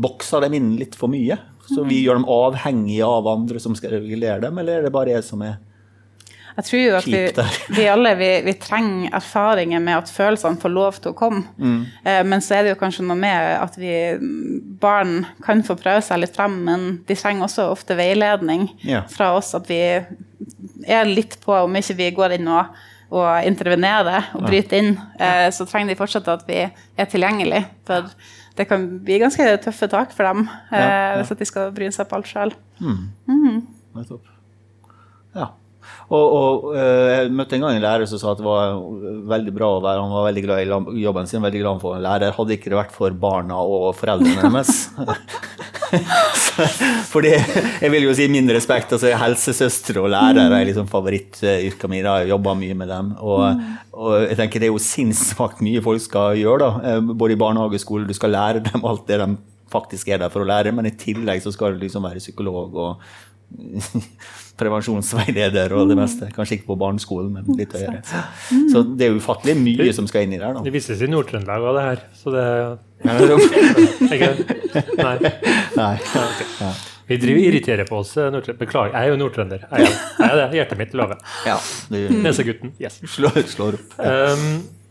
bokser 0.02 0.44
dem 0.44 0.58
inn 0.58 0.70
litt 0.80 0.96
for 0.98 1.12
mye? 1.12 1.38
Så 1.72 1.84
vi 1.86 2.02
gjør 2.02 2.18
dem 2.18 2.28
avhengige 2.28 3.06
av 3.06 3.28
andre 3.30 3.60
som 3.62 3.72
skal 3.78 3.94
regulere 3.94 4.42
dem, 4.42 4.58
eller 4.60 4.80
er 4.80 4.88
det 4.88 4.92
bare 4.92 5.14
jeg 5.14 5.24
som 5.24 5.40
er 5.46 5.60
jeg 6.56 6.66
tror 6.68 6.82
jo 6.82 6.96
at 6.98 7.06
vi, 7.08 7.20
vi 7.76 7.84
alle 7.88 8.12
vi, 8.18 8.28
vi, 8.44 8.54
trenger 8.60 9.14
erfaringer 9.16 9.80
med 9.80 10.02
at 10.02 10.12
følelsene 10.12 10.60
får 10.60 10.72
lov 10.72 10.98
til 11.00 11.12
å 11.12 11.16
komme. 11.16 11.46
Mm. 11.56 11.78
Eh, 12.04 12.20
men 12.28 12.44
så 12.44 12.58
er 12.58 12.66
det 12.66 12.74
jo 12.74 12.80
kanskje 12.82 13.06
noe 13.08 13.16
med 13.18 13.48
at 13.56 13.78
vi 13.80 13.94
barn 14.82 15.22
kan 15.44 15.64
få 15.64 15.78
prøve 15.80 16.02
seg 16.04 16.20
litt 16.20 16.36
frem, 16.36 16.58
men 16.66 16.86
de 17.08 17.16
trenger 17.16 17.48
også 17.48 17.70
ofte 17.72 17.96
veiledning 17.98 18.68
yeah. 18.84 19.06
fra 19.10 19.32
oss. 19.38 19.54
At 19.56 19.70
vi 19.70 19.80
er 19.80 21.08
litt 21.08 21.38
på 21.42 21.56
om 21.62 21.80
ikke 21.80 21.96
vi 22.02 22.10
går 22.16 22.36
inn 22.36 22.52
og, 22.52 22.76
og 23.12 23.48
intervenerer 23.48 24.32
og 24.36 24.44
bryter 24.44 24.82
inn, 24.82 24.94
eh, 25.20 25.48
så 25.54 25.66
trenger 25.68 25.94
de 25.94 26.00
fortsatt 26.00 26.30
at 26.32 26.44
vi 26.48 26.66
er 26.66 27.10
tilgjengelige. 27.12 27.64
For 27.88 28.12
det 28.58 28.68
kan 28.68 28.84
bli 29.04 29.16
ganske 29.22 29.48
tøffe 29.64 29.88
tak 29.88 30.12
for 30.12 30.28
dem 30.28 30.44
eh, 30.44 30.76
ja, 30.76 30.84
ja. 30.84 31.16
hvis 31.22 31.32
de 31.40 31.48
skal 31.48 31.72
bry 31.72 31.88
seg 31.94 32.10
på 32.10 32.20
alt 32.20 32.28
sjøl. 32.28 32.54
Mm. 32.82 33.02
Mm. 33.30 33.58
Ja. 35.32 35.48
Og, 36.12 36.22
og, 36.22 36.76
eh, 36.76 37.08
Jeg 37.12 37.32
møtte 37.34 37.56
en 37.56 37.66
gang 37.66 37.78
en 37.78 37.84
lærer 37.84 38.08
som 38.08 38.20
sa 38.20 38.32
at 38.32 38.40
det 38.40 38.46
var 38.46 38.76
veldig 39.32 39.54
bra 39.56 39.68
å 39.76 39.84
være, 39.84 40.02
han 40.02 40.14
var 40.14 40.28
veldig 40.28 40.44
glad 40.46 40.62
i 40.62 41.04
jobben 41.04 41.30
sin, 41.30 41.44
veldig 41.44 41.62
glad 41.62 41.82
for 41.82 41.96
en 41.96 42.04
lærer. 42.04 42.36
Hadde 42.36 42.56
ikke 42.56 42.72
det 42.72 42.80
vært 42.80 42.96
for 42.96 43.10
barna 43.16 43.56
og 43.62 43.92
foreldrene 43.98 44.48
deres. 44.48 44.72
Fordi, 47.12 47.32
jeg 47.32 47.92
vil 47.92 48.06
jo 48.06 48.14
si 48.16 48.26
min 48.32 48.50
respekt. 48.52 48.92
altså 48.94 49.12
Helsesøstre 49.18 50.02
og 50.02 50.10
lærere 50.12 50.58
er 50.58 50.68
liksom 50.68 50.88
favorittyrkene 50.90 51.92
mine. 51.92 52.16
Jeg 52.22 52.32
jobba 52.32 52.54
mye 52.58 52.76
med 52.78 52.92
dem. 52.92 53.14
Og, 53.20 53.62
og, 53.92 54.12
jeg 54.26 54.38
tenker 54.40 54.62
det 54.62 54.68
er 54.68 54.74
jo 54.74 54.82
sinnssvakt 54.82 55.62
mye 55.64 55.84
folk 55.84 56.04
skal 56.04 56.38
gjøre, 56.40 56.66
da. 56.66 56.92
Eh, 56.92 57.12
både 57.12 57.36
i 57.36 57.40
barnehage 57.40 57.80
og 57.80 57.84
skole. 57.84 58.08
Du 58.08 58.16
skal 58.16 58.34
lære 58.36 58.64
dem 58.68 58.88
alt 58.88 59.06
det 59.08 59.20
de 59.22 59.32
faktisk 59.72 60.10
er 60.12 60.20
der 60.20 60.32
for 60.32 60.44
å 60.44 60.48
lære, 60.48 60.72
men 60.76 60.88
i 60.88 60.96
tillegg 60.98 61.40
så 61.44 61.52
skal 61.54 61.72
du 61.72 61.84
liksom 61.84 62.04
være 62.04 62.20
psykolog 62.20 62.74
og 62.76 63.12
prevensjonsveileder 64.62 65.72
og 65.76 65.90
det 65.90 65.96
meste. 65.98 66.28
Kanskje 66.34 66.58
ikke 66.58 66.70
på 66.72 66.78
barneskolen, 66.80 67.32
men 67.34 67.58
litt 67.58 67.72
høyere. 67.76 68.02
Så 68.70 68.84
det 68.84 69.08
er 69.08 69.16
ufattelig 69.16 69.56
mye 69.58 69.92
som 69.96 70.08
skal 70.10 70.26
inn 70.26 70.36
i 70.36 70.40
der. 70.40 70.52
Da. 70.56 70.64
Det 70.66 70.74
vises 70.74 71.02
i 71.02 71.08
Nord-Trøndelag 71.10 71.60
òg, 71.66 71.78
det 71.78 71.84
her. 71.88 71.98
Så 72.18 72.34
det 72.34 72.46
Nei. 75.02 75.16
Nei. 75.74 75.94
Okay. 75.98 76.74
Vi 77.08 77.16
driver 77.18 77.40
irriterer 77.48 77.88
på 77.88 77.98
oss. 77.98 78.12
Eh, 78.16 78.30
Beklager, 78.58 78.94
jeg 78.94 79.08
er 79.08 79.10
jo 79.10 79.16
nordtrønder. 79.20 79.64
Jeg 79.66 79.88
er, 79.88 80.36
det. 80.38 80.46
Hjertet 80.60 80.78
mitt 80.78 80.94
lover. 80.96 81.18
Ja, 81.48 81.58
Nesegutten. 81.90 82.76
Yes. 82.80 83.00
Slår, 83.10 83.42
slår 83.50 83.80
opp. 83.80 83.98
Ja. 83.98 84.32
Um, 84.36 84.81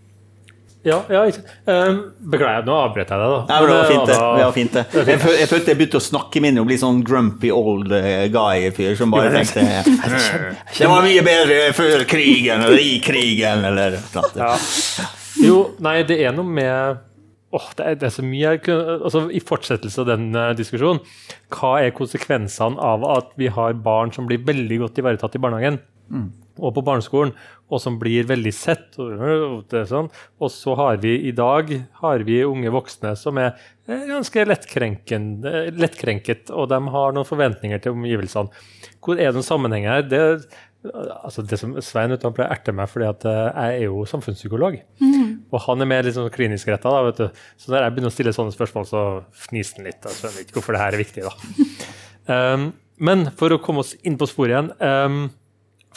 ja, 0.84 0.98
ja 1.14 1.22
um, 1.66 2.00
Beklager, 2.34 2.64
nå 2.66 2.74
avbrøt 2.74 3.12
jeg 3.12 3.22
deg, 3.22 3.34
da. 3.34 3.42
Nei, 3.52 3.58
men 3.62 3.70
det 3.70 3.76
var 3.76 3.92
fint, 3.92 4.08
det. 4.08 4.16
det, 4.16 4.46
var 4.46 4.56
fint, 4.56 4.78
det. 4.78 4.86
Jeg, 5.12 5.22
føl, 5.22 5.36
jeg 5.38 5.50
følte 5.52 5.72
jeg 5.72 5.80
begynte 5.82 6.02
å 6.02 6.06
snakke 6.06 6.42
min 6.42 6.58
og 6.58 6.66
bli 6.72 6.78
sånn 6.82 7.04
grumpy 7.06 7.52
old 7.54 7.94
eh, 7.94 8.26
guy-fyr 8.34 8.98
som 8.98 9.14
bare 9.14 9.30
tenkte 9.36 9.66
Det 10.80 10.90
var 10.90 11.06
mye 11.06 11.22
bedre 11.26 11.60
før 11.78 12.06
krigen 12.10 12.66
eller 12.66 12.82
i 12.82 12.98
krigen 13.04 13.68
eller. 13.70 14.00
Ja. 14.40 14.56
Jo, 15.42 15.62
nei, 15.86 16.02
det 16.08 16.18
er 16.26 16.34
noe 16.36 16.50
med 16.50 17.00
oh, 17.54 17.70
det, 17.78 17.86
er, 17.86 18.02
det, 18.02 18.10
er, 18.10 18.16
så 18.16 18.26
mye 18.26 18.56
altså, 18.58 19.28
I 19.30 19.44
fortsettelse 19.44 20.02
av 20.02 20.10
den 20.10 20.32
uh, 20.34 20.50
diskusjonen, 20.58 21.04
hva 21.54 21.76
er 21.84 21.96
konsekvensene 21.96 22.82
av 22.82 23.06
at 23.06 23.34
vi 23.40 23.52
har 23.54 23.78
barn 23.86 24.14
som 24.16 24.26
blir 24.30 24.42
veldig 24.48 24.82
godt 24.86 25.02
ivaretatt 25.04 25.38
i 25.38 25.44
barnehagen? 25.46 25.82
Mm 26.10 26.32
og 26.62 26.76
på 26.76 26.84
barneskolen, 26.86 27.34
og 27.72 27.82
som 27.82 27.98
blir 28.02 28.28
veldig 28.30 28.54
sett. 28.56 28.98
Og, 29.02 29.76
sånn. 29.90 30.10
og 30.42 30.54
så 30.54 30.76
har 30.80 31.00
vi 31.04 31.14
i 31.30 31.36
dag 31.36 31.72
har 32.02 32.26
vi 32.28 32.42
unge 32.46 32.74
voksne 32.74 33.14
som 33.20 33.40
er 33.42 33.56
ganske 33.88 34.46
lettkrenket, 34.48 36.52
og 36.52 36.70
de 36.72 36.82
har 36.96 37.16
noen 37.16 37.28
forventninger 37.28 37.82
til 37.84 37.96
omgivelsene. 37.96 38.52
Hvor 39.02 39.18
er 39.18 39.32
det 39.32 39.42
en 39.42 39.48
sammenheng 39.48 39.88
her? 39.90 40.04
Det, 40.06 40.22
altså 41.22 41.46
det 41.48 41.60
som 41.62 41.74
Svein 41.84 42.14
utenfor 42.14 42.38
pleier 42.38 42.54
erte 42.54 42.76
meg, 42.76 42.92
fordi 42.92 43.10
at 43.10 43.26
eh, 43.30 43.42
jeg 43.48 43.80
er 43.80 43.88
jo 43.88 44.06
samfunnspsykolog. 44.12 44.78
Mm. 45.02 45.32
Og 45.52 45.60
han 45.66 45.84
er 45.84 45.90
mer 45.90 46.08
liksom 46.08 46.30
klinisk 46.34 46.72
retta. 46.74 46.94
Så 47.56 47.72
når 47.72 47.88
jeg 47.88 47.96
begynner 47.96 48.12
å 48.12 48.16
stille 48.16 48.36
sånne 48.36 48.56
spørsmål, 48.56 48.88
så 48.90 49.04
fniser 49.48 49.80
han 49.80 49.90
litt. 49.90 50.06
Jeg 50.06 50.20
skjønner 50.20 50.46
ikke 50.46 50.60
hvorfor 50.60 50.78
det 50.78 50.84
her 50.84 50.98
er 50.98 51.06
viktig. 51.06 51.28
da. 51.28 51.36
Um, 52.32 52.72
men 53.08 53.30
for 53.38 53.56
å 53.56 53.64
komme 53.64 53.86
oss 53.86 53.96
inn 54.06 54.20
på 54.20 54.30
sporet 54.30 54.54
igjen 54.54 54.74
um, 54.78 55.24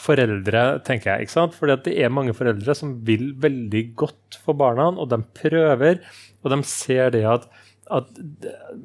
foreldre, 0.01 0.63
tenker 0.85 1.13
jeg. 1.13 1.25
ikke 1.25 1.35
sant? 1.35 1.55
Fordi 1.55 1.77
det 1.87 1.95
er 2.03 2.13
mange 2.13 2.35
foreldre 2.35 2.75
som 2.77 2.95
vil 3.07 3.31
veldig 3.41 3.83
godt 3.97 4.39
for 4.43 4.57
barna, 4.59 4.89
og 4.91 5.09
de 5.11 5.21
prøver, 5.37 6.01
og 6.43 6.53
de 6.53 6.59
ser 6.67 7.13
det 7.15 7.23
at, 7.29 7.47
at 7.93 8.11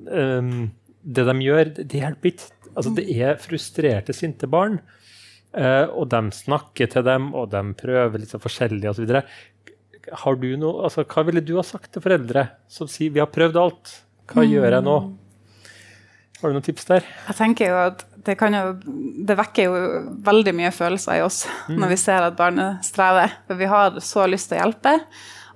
um, 0.06 0.70
det 1.02 1.26
de 1.26 1.36
gjør, 1.44 1.74
det 1.80 2.02
hjelper 2.02 2.32
ikke. 2.32 2.50
Altså, 2.70 2.92
det 2.94 3.06
er 3.10 3.40
frustrerte, 3.42 4.14
sinte 4.14 4.48
barn, 4.50 4.78
uh, 5.56 5.86
og 5.90 6.10
de 6.12 6.22
snakker 6.36 6.92
til 6.92 7.06
dem, 7.06 7.32
og 7.34 7.50
de 7.54 7.64
prøver 7.80 8.22
litt 8.22 8.34
så 8.34 8.42
forskjellig 8.42 8.92
osv. 8.92 9.16
har 10.24 10.38
du 10.38 10.50
noe, 10.60 10.86
altså, 10.86 11.04
hva 11.04 11.26
ville 11.26 11.42
du 11.44 11.56
ha 11.58 11.66
sagt 11.66 11.90
til 11.94 12.04
foreldre 12.04 12.46
som 12.70 12.90
sier 12.90 13.12
vi 13.14 13.22
har 13.22 13.32
prøvd 13.34 13.58
alt, 13.58 13.96
hva 14.30 14.46
mm. 14.46 14.52
gjør 14.54 14.78
jeg 14.78 14.86
nå? 14.86 15.00
Har 16.40 16.50
du 16.50 16.57
noen 16.57 16.64
tips 16.64 16.88
der? 16.88 17.09
Jeg 17.29 17.38
tenker 17.38 17.72
jo 17.72 17.83
at 17.88 18.07
Det, 18.20 18.35
jo, 18.37 18.72
det 19.24 19.35
vekker 19.38 19.64
jo 19.64 19.76
veldig 20.26 20.53
mye 20.53 20.70
følelser 20.76 21.16
i 21.16 21.22
oss 21.24 21.46
mm. 21.70 21.79
når 21.81 21.88
vi 21.94 21.96
ser 22.03 22.26
at 22.26 22.37
barnet 22.37 22.85
strever. 22.85 23.33
For 23.48 23.57
vi 23.57 23.68
har 23.70 23.96
så 24.05 24.26
lyst 24.29 24.50
til 24.50 24.59
å 24.59 24.66
hjelpe. 24.66 24.92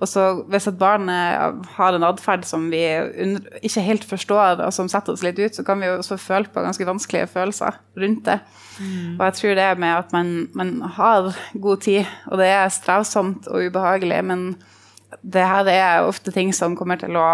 Og 0.01 0.09
så 0.09 0.23
hvis 0.51 0.67
et 0.67 0.79
barn 0.79 1.07
har 1.07 1.95
en 1.95 2.05
atferd 2.07 2.43
som 2.47 2.67
vi 2.71 2.81
ikke 3.61 3.83
helt 3.85 4.05
forstår, 4.07 4.63
og 4.65 4.73
som 4.75 4.89
setter 4.91 5.15
oss 5.15 5.23
litt 5.23 5.39
ut, 5.39 5.55
så 5.55 5.63
kan 5.67 5.79
vi 5.79 5.87
jo 5.87 5.99
også 5.99 6.17
føle 6.19 6.51
på 6.51 6.63
ganske 6.65 6.87
vanskelige 6.87 7.29
følelser 7.31 7.77
rundt 8.01 8.25
det. 8.27 8.39
Mm. 8.79 9.15
Og 9.15 9.23
jeg 9.27 9.37
tror 9.39 9.57
det 9.61 9.69
med 9.79 9.93
at 10.01 10.15
man, 10.15 10.33
man, 10.53 10.73
har 10.97 11.31
god 11.53 11.85
tid, 11.85 12.09
og 12.27 12.41
det 12.41 12.49
er 12.51 12.73
strevsomt 12.73 13.47
og 13.47 13.69
ubehagelig, 13.69 14.19
men 14.27 14.47
det 15.21 15.45
her 15.45 15.69
er 15.69 16.07
ofte 16.07 16.33
ting 16.33 16.51
som 16.53 16.75
kommer 16.77 16.99
til 17.01 17.15
å 17.17 17.27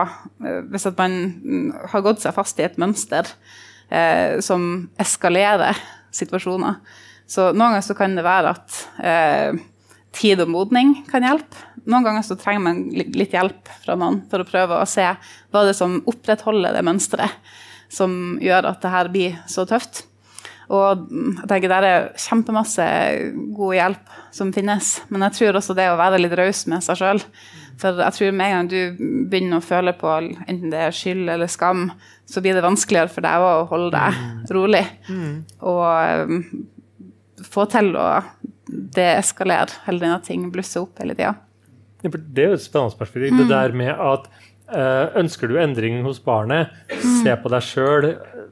Hvis 0.71 0.87
at 0.89 0.99
man 0.99 1.71
har 1.91 2.03
gått 2.05 2.23
seg 2.23 2.35
fast 2.35 2.59
i 2.59 2.65
et 2.67 2.79
mønster 2.81 3.27
eh, 3.89 4.39
som 4.43 4.89
eskalerer 5.01 5.79
situasjoner, 6.11 6.79
så 7.31 7.51
noen 7.51 7.71
ganger 7.71 7.85
så 7.85 7.95
kan 7.95 8.15
det 8.17 8.25
være 8.27 8.51
at 8.51 8.79
eh, 8.99 9.59
tid 10.15 10.43
og 10.43 10.51
modning 10.51 10.97
kan 11.07 11.23
hjelpe. 11.23 11.67
Noen 11.87 12.05
ganger 12.05 12.25
så 12.27 12.35
trenger 12.37 12.65
man 12.65 12.81
litt 12.93 13.33
hjelp 13.33 13.71
fra 13.85 13.95
noen 13.97 14.21
for 14.29 14.43
å 14.43 14.47
prøve 14.47 14.79
å 14.81 14.89
se 14.89 15.07
hva 15.07 15.63
det 15.63 15.73
er 15.73 15.79
som 15.79 16.01
opprettholder 16.11 16.75
det 16.75 16.85
mønsteret 16.85 17.53
som 17.91 18.37
gjør 18.41 18.69
at 18.69 18.83
det 18.83 18.91
her 18.93 19.11
blir 19.11 19.37
så 19.51 19.65
tøft. 19.67 20.05
Og 20.71 21.07
jeg 21.11 21.47
tenker 21.51 21.71
Der 21.71 21.87
er 21.87 22.09
kjempemasse 22.15 22.85
god 23.57 23.75
hjelp 23.75 24.13
som 24.31 24.53
finnes, 24.55 25.01
men 25.09 25.25
jeg 25.27 25.37
tror 25.39 25.59
også 25.59 25.75
det 25.75 25.89
å 25.91 25.99
være 25.99 26.21
litt 26.21 26.35
raus 26.39 26.63
med 26.71 26.83
seg 26.85 27.01
sjøl. 27.01 27.19
For 27.81 27.97
jeg 27.97 28.13
tror 28.13 28.35
med 28.37 28.45
en 28.45 28.57
gang 28.59 28.69
du 28.69 29.05
begynner 29.31 29.57
å 29.57 29.65
føle 29.65 29.93
på 29.97 30.09
enten 30.21 30.69
det 30.73 30.83
er 30.85 30.93
skyld 30.95 31.31
eller 31.33 31.49
skam, 31.49 31.87
så 32.29 32.43
blir 32.43 32.57
det 32.57 32.65
vanskeligere 32.65 33.09
for 33.11 33.25
deg 33.25 33.45
å 33.45 33.65
holde 33.71 33.89
deg 33.95 34.19
mm. 34.19 34.43
rolig. 34.57 34.83
Mm. 35.09 35.33
Og 35.71 36.29
um, 36.29 36.43
få 37.41 37.65
til 37.71 37.95
å 37.97 38.07
deeskalere 38.69 39.81
heller 39.87 40.07
enn 40.07 40.19
at 40.19 40.29
ting 40.29 40.45
blusser 40.53 40.85
opp 40.85 41.01
hele 41.01 41.17
tida. 41.17 41.33
Ja, 42.01 42.13
det 42.13 42.45
er 42.45 42.53
jo 42.53 42.59
et 42.59 42.65
spennende 42.65 43.01
perspektiv. 43.01 43.33
Mm. 43.33 43.41
Det 43.41 43.49
der 43.49 43.77
med 43.81 43.91
at 43.97 44.29
uh, 44.69 45.19
ønsker 45.23 45.49
du 45.49 45.57
endring 45.61 46.01
hos 46.05 46.21
barnet, 46.23 46.73
mm. 46.93 47.21
se 47.23 47.37
på 47.41 47.53
deg 47.55 47.65
sjøl. 47.65 48.11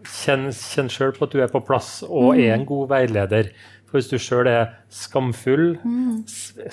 Kjenn, 0.09 0.49
kjenn 0.55 0.89
sjøl 0.89 1.13
på 1.13 1.27
at 1.27 1.33
du 1.35 1.41
er 1.43 1.51
på 1.51 1.61
plass 1.65 1.99
og 2.07 2.33
mm. 2.33 2.45
er 2.47 2.55
en 2.55 2.69
god 2.69 2.95
veileder. 2.95 3.53
For 3.89 3.99
hvis 3.99 4.09
du 4.09 4.17
sjøl 4.21 4.49
er 4.49 4.71
skamfull, 4.93 5.75
mm. 5.83 6.23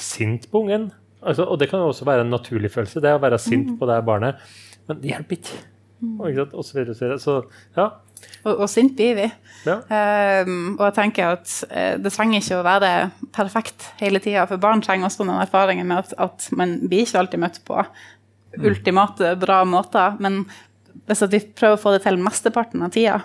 sint 0.00 0.48
på 0.48 0.64
ungen 0.64 0.94
altså, 1.26 1.44
Og 1.44 1.60
det 1.60 1.70
kan 1.70 1.82
jo 1.82 1.92
også 1.92 2.06
være 2.08 2.24
en 2.24 2.32
naturlig 2.32 2.70
følelse, 2.74 3.02
det 3.04 3.14
å 3.16 3.22
være 3.22 3.38
sint 3.42 3.74
mm. 3.74 3.78
på 3.80 3.88
det 3.90 4.00
barnet. 4.06 4.42
Men 4.86 5.00
det 5.02 5.12
hjelper 5.12 5.40
ikke. 5.40 5.62
Mm. 6.00 6.18
Og, 6.20 6.64
så 6.64 6.76
videre, 6.76 6.94
så, 6.94 7.04
videre. 7.06 7.20
så 7.22 7.40
ja, 7.76 7.90
og, 8.46 8.52
og 8.62 8.68
sint 8.70 8.94
blir 8.98 9.16
vi. 9.18 9.26
Ja. 9.66 9.78
Um, 10.46 10.76
og 10.76 10.84
jeg 10.88 10.96
tenker 11.00 11.36
at 11.36 11.52
uh, 11.70 11.94
det 12.00 12.12
trenger 12.14 12.42
ikke 12.42 12.60
å 12.60 12.66
være 12.66 12.90
perfekt 13.34 13.88
hele 14.00 14.20
tida, 14.22 14.46
for 14.48 14.62
barn 14.62 14.82
trenger 14.84 15.08
også 15.08 15.26
noen 15.26 15.42
erfaringer 15.42 15.88
med 15.88 16.04
at, 16.04 16.14
at 16.28 16.46
man 16.56 16.76
blir 16.86 17.06
ikke 17.06 17.22
alltid 17.22 17.42
møtt 17.42 17.58
på 17.66 17.80
mm. 17.82 18.68
ultimate, 18.70 19.32
bra 19.42 19.62
måter. 19.68 20.20
Men 20.22 20.44
hvis 21.06 21.26
vi 21.32 21.42
prøver 21.58 21.78
å 21.78 21.82
få 21.82 21.96
det 21.96 22.04
til 22.06 22.20
mesteparten 22.22 22.86
av 22.86 22.94
tida, 22.94 23.18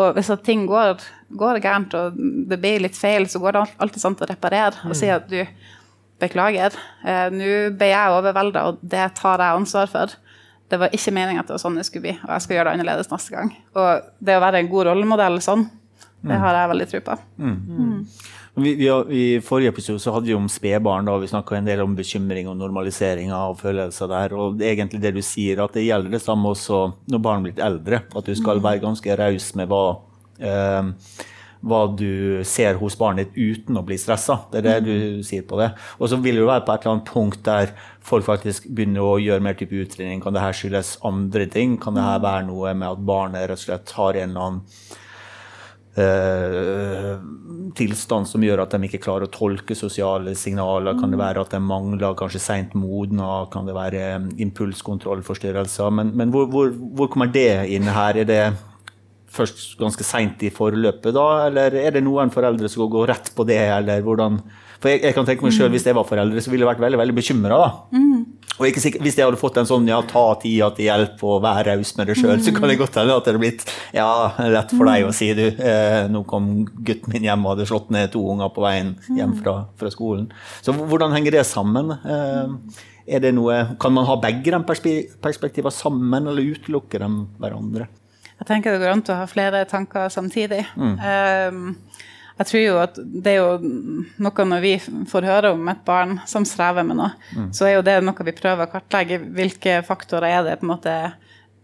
og 0.00 0.16
hvis 0.16 0.30
ting 0.46 0.64
går, 0.64 1.02
går 1.36 1.60
gærent 1.60 1.94
og 1.98 2.16
det 2.48 2.56
blir 2.62 2.80
litt 2.80 2.96
feil, 2.96 3.26
så 3.28 3.42
går 3.42 3.58
det 3.58 3.64
alltid 3.84 4.00
sånn 4.00 4.16
å 4.16 4.28
reparere 4.30 4.88
og 4.88 4.96
si 4.96 5.10
at 5.12 5.26
du 5.28 5.42
beklager. 6.22 6.76
Eh, 7.04 7.28
Nå 7.34 7.52
ble 7.78 7.92
jeg 7.92 8.16
overvelda, 8.18 8.66
og 8.70 8.82
det 8.82 9.10
tar 9.18 9.42
jeg 9.42 9.60
ansvar 9.60 9.90
for 9.92 10.18
det 10.72 10.78
var 10.80 10.94
ikke 10.96 11.12
meninga 11.12 11.42
at 11.42 11.50
det 11.50 11.52
var 11.52 11.60
sånn 11.60 11.74
det 11.76 11.82
skulle 11.84 12.06
bli, 12.06 12.12
og 12.22 12.30
jeg 12.32 12.44
skal 12.46 12.56
gjøre 12.56 12.70
det 12.70 12.78
annerledes 12.78 13.10
neste 13.12 13.34
gang. 13.34 13.50
Og 13.76 14.06
det 14.24 14.38
å 14.38 14.40
være 14.40 14.62
en 14.62 14.70
god 14.72 14.86
rollemodell 14.88 15.36
sånn, 15.44 15.66
det 16.22 16.38
har 16.38 16.56
jeg 16.56 16.70
veldig 16.70 16.86
tro 16.88 17.00
på. 17.04 17.16
Mm. 17.42 17.58
Mm. 17.66 17.98
Vi, 18.62 18.72
vi, 18.78 18.88
I 18.88 19.24
forrige 19.44 19.72
episode 19.72 20.00
så 20.00 20.14
hadde 20.14 20.30
vi 20.30 20.36
om 20.36 20.48
spedbarn. 20.48 21.08
Vi 21.20 21.28
snakka 21.28 21.56
en 21.58 21.68
del 21.68 21.82
om 21.84 21.96
bekymring 21.98 22.48
og 22.48 22.56
normalisering 22.60 23.32
av 23.34 23.56
følelser 23.60 24.10
der. 24.12 24.36
Og 24.38 24.62
egentlig 24.64 25.00
det 25.02 25.14
du 25.16 25.22
sier, 25.24 25.60
at 25.64 25.76
det 25.76 25.86
gjelder 25.86 26.14
det 26.14 26.22
samme 26.22 26.52
også 26.52 26.82
når 27.10 27.22
barn 27.26 27.46
blir 27.46 27.60
eldre. 27.64 28.04
At 28.12 28.28
du 28.28 28.34
skal 28.38 28.60
mm. 28.60 28.64
være 28.68 28.84
ganske 28.84 29.18
raus 29.18 29.50
med 29.58 29.72
hva 29.72 29.82
eh, 30.38 30.92
hva 31.62 31.82
du 31.94 32.42
ser 32.48 32.78
hos 32.80 32.96
barnet 32.98 33.30
ditt 33.30 33.58
uten 33.58 33.78
å 33.78 33.84
bli 33.86 33.98
stressa. 34.00 34.40
Det 34.50 34.60
er 34.60 34.66
det 34.66 34.76
mm. 34.82 34.86
du 34.86 35.26
sier 35.26 35.44
på 35.46 35.60
det. 35.60 35.70
Og 35.98 36.10
så 36.10 36.18
vil 36.18 36.38
det 36.38 36.44
jo 36.44 36.50
være 36.50 36.66
på 36.66 36.74
et 36.74 36.84
eller 36.84 36.96
annet 36.96 37.12
punkt 37.12 37.44
der 37.46 37.74
folk 38.02 38.26
faktisk 38.26 38.66
begynner 38.70 39.06
å 39.06 39.20
gjøre 39.22 39.44
mer 39.46 39.58
type 39.58 39.78
utredning. 39.78 40.22
Kan 40.24 40.34
det 40.34 40.42
her 40.42 40.56
skyldes 40.58 40.96
andre 41.06 41.46
ting? 41.50 41.78
Kan 41.82 41.98
det 41.98 42.06
her 42.06 42.18
mm. 42.18 42.26
være 42.26 42.48
noe 42.50 42.74
med 42.74 42.88
at 42.90 43.06
barnet 43.12 43.46
rett 43.46 43.62
og 43.62 43.66
slett 43.68 43.96
har 43.98 44.18
en 44.18 44.34
eller 44.34 44.48
annen 44.48 45.00
Uh, 45.92 47.18
tilstand 47.76 48.24
som 48.24 48.40
gjør 48.40 48.62
at 48.62 48.72
de 48.72 48.88
ikke 48.88 49.02
klarer 49.04 49.26
å 49.26 49.32
tolke 49.32 49.74
sosiale 49.76 50.32
signaler. 50.40 50.96
Kan 50.96 51.12
det 51.12 51.18
mm. 51.18 51.22
være 51.22 51.42
at 51.44 51.52
de 51.52 51.60
mangler 51.60 52.16
kanskje 52.16 52.40
seint 52.40 52.72
modna? 52.72 53.42
Kan 53.52 53.68
det 53.68 53.74
være 53.76 54.06
impulskontrollforstyrrelser? 54.40 55.92
Men, 55.92 56.14
men 56.16 56.32
hvor, 56.32 56.48
hvor, 56.48 56.72
hvor, 56.72 57.10
kommer 57.12 57.28
det 57.28 57.66
inn 57.76 57.90
her? 57.92 58.22
Er 58.22 58.30
det 58.30 58.40
først 59.32 59.78
ganske 59.80 60.04
seint 60.06 60.42
i 60.44 60.52
forløpet, 60.52 61.12
da? 61.16 61.26
Eller 61.48 61.78
er 61.80 61.96
det 61.96 62.04
noen 62.04 62.32
foreldre 62.32 62.68
som 62.70 62.84
går 62.90 63.08
rett 63.12 63.32
på 63.36 63.46
det, 63.48 63.62
eller 63.78 64.04
hvordan 64.04 64.42
For 64.82 64.90
jeg, 64.90 65.04
jeg 65.06 65.14
kan 65.14 65.26
tenke 65.28 65.46
meg 65.46 65.54
selv, 65.54 65.70
hvis 65.70 65.84
jeg 65.86 65.94
var 65.94 66.06
foreldre, 66.08 66.42
så 66.42 66.50
ville 66.50 66.66
jeg 66.66 66.72
vært 66.72 66.82
veldig 66.82 66.98
veldig 66.98 67.14
bekymra. 67.14 67.58
Mm. 67.94 68.24
Og 68.58 68.66
ikke 68.68 68.82
sikkert, 68.82 69.04
hvis 69.06 69.16
jeg 69.16 69.24
hadde 69.24 69.38
fått 69.40 69.56
en 69.60 69.68
sånn 69.68 69.86
ja, 69.88 70.00
ta 70.04 70.24
tida 70.42 70.68
til 70.76 70.88
hjelp 70.88 71.22
og 71.24 71.38
være 71.44 71.76
raus 71.76 71.94
med 71.96 72.10
det 72.10 72.16
sjøl, 72.18 72.34
mm. 72.36 72.42
så 72.44 72.54
kan 72.56 72.68
det 72.68 72.76
godt 72.80 72.98
hende 73.00 73.14
at 73.14 73.24
det 73.24 73.32
hadde 73.32 73.42
blitt 73.44 73.64
ja, 73.94 74.08
lett 74.52 74.74
for 74.74 74.90
deg 74.90 75.06
å 75.06 75.14
si, 75.16 75.30
du. 75.38 75.44
Eh, 75.54 76.02
nå 76.12 76.24
kom 76.28 76.50
gutten 76.84 77.14
min 77.14 77.30
hjem 77.30 77.46
og 77.46 77.54
hadde 77.54 77.68
slått 77.70 77.94
ned 77.94 78.12
to 78.12 78.26
unger 78.34 78.52
på 78.52 78.66
veien 78.66 78.92
hjem 79.16 79.38
fra, 79.38 79.56
fra 79.78 79.94
skolen. 79.94 80.28
Så 80.66 80.74
hvordan 80.76 81.14
henger 81.16 81.38
det 81.38 81.46
sammen? 81.48 81.94
Eh, 82.02 83.16
det 83.22 83.32
noe, 83.34 83.62
kan 83.82 83.94
man 83.94 84.06
ha 84.10 84.18
begge 84.20 84.52
de 84.52 84.60
perspektivene 85.22 85.74
sammen, 85.74 86.28
eller 86.28 86.54
utelukke 86.58 87.00
dem 87.02 87.22
hverandre? 87.40 87.88
Jeg 88.42 88.48
tenker 88.48 88.74
det 88.74 88.82
går 88.82 88.90
an 88.90 89.04
til 89.06 89.14
å 89.14 89.20
ha 89.20 89.26
flere 89.30 89.60
tanker 89.70 90.08
samtidig. 90.10 90.64
Mm. 90.74 90.96
Um, 90.98 91.60
jeg 92.40 92.48
tror 92.48 92.62
jo 92.64 92.78
at 92.82 92.96
det 92.98 93.36
er 93.36 93.36
jo 93.38 93.74
noe 94.24 94.46
når 94.50 94.64
vi 94.64 94.72
får 94.82 95.28
høre 95.28 95.52
om 95.54 95.68
et 95.70 95.84
barn 95.86 96.16
som 96.26 96.42
strever 96.48 96.82
med 96.88 96.98
noe, 96.98 97.12
mm. 97.36 97.52
så 97.54 97.68
er 97.68 97.76
jo 97.76 97.84
det 97.86 98.00
noe 98.02 98.26
vi 98.26 98.34
prøver 98.34 98.66
å 98.66 98.72
kartlegge. 98.72 99.20
Hvilke 99.36 99.76
faktorer 99.86 100.26
er 100.32 100.48
det 100.48 100.56
på 100.58 100.66
en 100.66 100.72
måte 100.72 100.96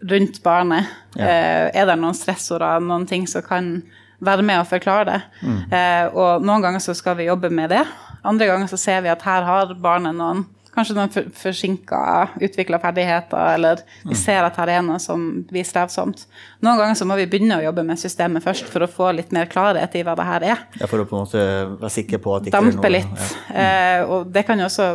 rundt 0.06 0.38
barnet? 0.44 0.92
Ja. 1.18 1.26
Uh, 1.26 1.64
er 1.72 1.90
det 1.90 1.98
noen 1.98 2.14
stressorer, 2.14 2.78
noen 2.78 3.08
ting 3.10 3.26
som 3.26 3.42
kan 3.42 3.80
være 4.22 4.46
med 4.46 4.62
å 4.62 4.68
forklare 4.70 5.08
det? 5.10 5.18
Mm. 5.42 5.58
Uh, 5.74 6.04
og 6.14 6.46
noen 6.46 6.68
ganger 6.68 6.84
så 6.84 6.94
skal 6.94 7.18
vi 7.18 7.26
jobbe 7.26 7.50
med 7.50 7.74
det. 7.74 7.82
Andre 8.22 8.46
ganger 8.52 8.70
så 8.70 8.78
ser 8.78 9.02
vi 9.02 9.10
at 9.10 9.26
her 9.26 9.50
har 9.50 9.74
barnet 9.82 10.14
noen 10.14 10.46
kanskje 10.78 10.96
noen 10.96 11.12
for, 11.12 11.28
forsinka 11.42 12.00
utvikla 12.46 12.80
ferdigheter, 12.82 13.54
eller 13.56 13.82
vi 14.04 14.14
mm. 14.14 14.18
ser 14.20 14.46
at 14.46 14.58
her 14.60 14.72
er 14.78 14.84
noe 14.86 14.98
som 15.02 15.26
blir 15.48 15.66
strevsomt. 15.66 16.24
Noen 16.64 16.80
ganger 16.80 16.98
så 16.98 17.06
må 17.08 17.18
vi 17.18 17.28
begynne 17.30 17.58
å 17.58 17.64
jobbe 17.66 17.84
med 17.86 18.00
systemet 18.00 18.44
først 18.44 18.70
for 18.70 18.86
å 18.86 18.90
få 18.90 19.10
litt 19.16 19.34
mer 19.34 19.50
klarhet 19.50 19.96
i 19.98 20.04
hva 20.06 20.16
det 20.18 20.28
her 20.28 20.48
er. 20.54 20.66
Ja, 20.80 20.90
For 20.90 21.02
å 21.02 21.08
på 21.08 21.18
en 21.18 21.26
måte 21.26 21.44
være 21.74 21.92
sikker 21.98 22.22
på 22.24 22.36
at 22.38 22.48
ikke 22.48 22.58
Dampe 22.58 22.78
noe 22.80 22.94
litt. 22.94 23.24
Ja. 23.24 23.30
Mm. 23.48 23.62
Eh, 23.64 24.12
og 24.14 24.30
det 24.34 24.44
kan 24.48 24.60
jo 24.60 24.68
også 24.68 24.90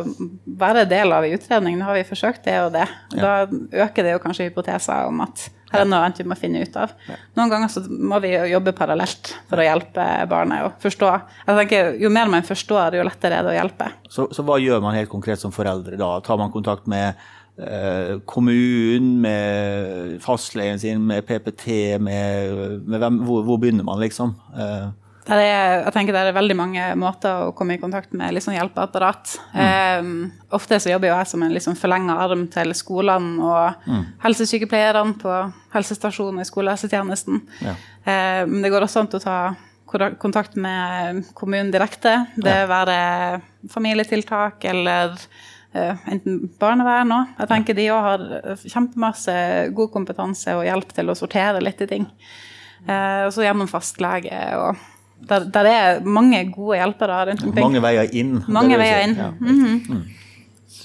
være 0.64 0.86
del 0.90 1.14
av 1.14 1.28
utredningen. 1.28 1.80
Nå 1.80 1.90
har 1.90 2.00
vi 2.00 2.08
forsøkt 2.08 2.46
det 2.48 2.56
og 2.64 2.72
det. 2.74 2.88
Da 3.14 3.36
øker 3.46 4.06
det 4.06 4.16
jo 4.16 4.24
kanskje 4.24 4.48
hypoteser 4.50 5.10
om 5.10 5.24
at 5.26 5.48
her 5.74 5.84
er 5.84 5.90
noe 5.90 6.02
annet 6.06 6.22
vi 6.22 6.28
må 6.30 6.38
finne 6.38 6.64
ut 6.64 6.80
av. 6.80 6.94
Noen 7.36 7.52
ganger 7.52 7.72
så 7.72 7.84
må 7.90 8.20
vi 8.24 8.32
jobbe 8.52 8.74
parallelt 8.76 9.34
for 9.50 9.60
å 9.60 9.66
hjelpe 9.66 10.08
barnet 10.30 10.66
å 10.66 10.72
forstå. 10.82 11.12
Jeg 11.44 11.60
tenker, 11.60 11.94
Jo 12.00 12.10
mer 12.14 12.30
man 12.32 12.46
forstår, 12.46 12.98
jo 12.98 13.06
lettere 13.06 13.40
er 13.40 13.46
det 13.46 13.54
å 13.54 13.58
hjelpe. 13.58 13.90
Så, 14.08 14.28
så 14.34 14.44
hva 14.46 14.60
gjør 14.62 14.82
man 14.84 14.96
helt 14.96 15.12
konkret 15.12 15.42
som 15.42 15.54
foreldre 15.54 15.98
da? 16.00 16.16
Tar 16.24 16.40
man 16.40 16.52
kontakt 16.54 16.88
med 16.90 17.18
eh, 17.58 18.16
kommunen, 18.30 19.20
med 19.24 20.18
fastlegen 20.24 20.80
sin, 20.80 21.04
med 21.06 21.26
PPT, 21.26 21.98
med, 22.02 22.84
med 22.86 23.02
hvem, 23.02 23.22
hvor, 23.26 23.44
hvor, 23.46 23.60
begynner 23.62 23.86
man, 23.86 24.02
liksom? 24.02 24.34
Eh, 24.54 24.86
er, 25.32 25.84
jeg 25.86 25.92
tenker 25.94 26.12
Det 26.12 26.20
er 26.20 26.36
veldig 26.36 26.56
mange 26.58 26.88
måter 27.00 27.46
å 27.46 27.52
komme 27.56 27.78
i 27.78 27.80
kontakt 27.80 28.12
med 28.16 28.34
liksom 28.36 28.54
hjelpeapparat. 28.56 29.32
Mm. 29.54 29.62
Um, 30.04 30.50
ofte 30.56 30.76
så 30.82 30.92
jobber 30.92 31.08
jeg 31.08 31.30
som 31.30 31.44
en 31.44 31.54
liksom 31.54 31.78
forlenga 31.80 32.18
arm 32.26 32.44
til 32.52 32.74
skolene 32.76 33.40
og 33.40 33.86
mm. 33.88 34.02
helsesykepleierne 34.26 35.16
på 35.22 35.38
helsestasjonen 35.72 36.44
i 36.44 36.48
skolehelsetjenesten. 36.48 37.40
Ja. 37.64 37.74
Um, 38.44 38.60
det 38.60 38.74
går 38.74 38.84
også 38.84 39.04
an 39.04 39.10
å 39.16 39.24
ta 39.24 39.38
kontakt 40.20 40.58
med 40.60 41.24
kommunen 41.38 41.72
direkte. 41.72 42.18
Det 42.36 42.60
ja. 42.60 42.68
være 42.68 43.00
familietiltak 43.72 44.64
eller 44.68 45.16
uh, 45.16 46.04
enten 46.04 46.50
barnevern 46.60 47.16
òg. 47.16 47.36
Jeg 47.40 47.54
tenker 47.56 47.80
de 47.80 47.92
òg 47.96 48.08
har 48.10 48.30
kjempemasse 48.60 49.36
god 49.72 49.94
kompetanse 49.94 50.52
og 50.58 50.66
hjelp 50.68 50.92
til 50.96 51.08
å 51.08 51.16
sortere 51.16 51.64
litt 51.64 51.80
i 51.80 51.94
ting. 51.96 52.10
Uh, 52.84 53.24
og 53.30 53.30
så 53.32 53.46
gjennom 53.46 53.70
fastlege 53.70 54.50
og 54.60 54.90
der, 55.28 55.46
der, 55.54 55.68
er 55.70 56.04
mange 56.04 56.40
gode 56.52 56.78
hjelpere 56.78 57.22
rundt 57.30 57.44
omkring. 57.46 57.64
Mange 57.64 57.82
veier 57.84 58.12
inn. 58.12 58.36
Mange 58.48 58.78
veier 58.80 59.04
inn. 59.06 59.16
Ja. 59.18 59.30
Mm 59.38 59.64
-hmm. 59.64 59.80
mm. 59.88 60.02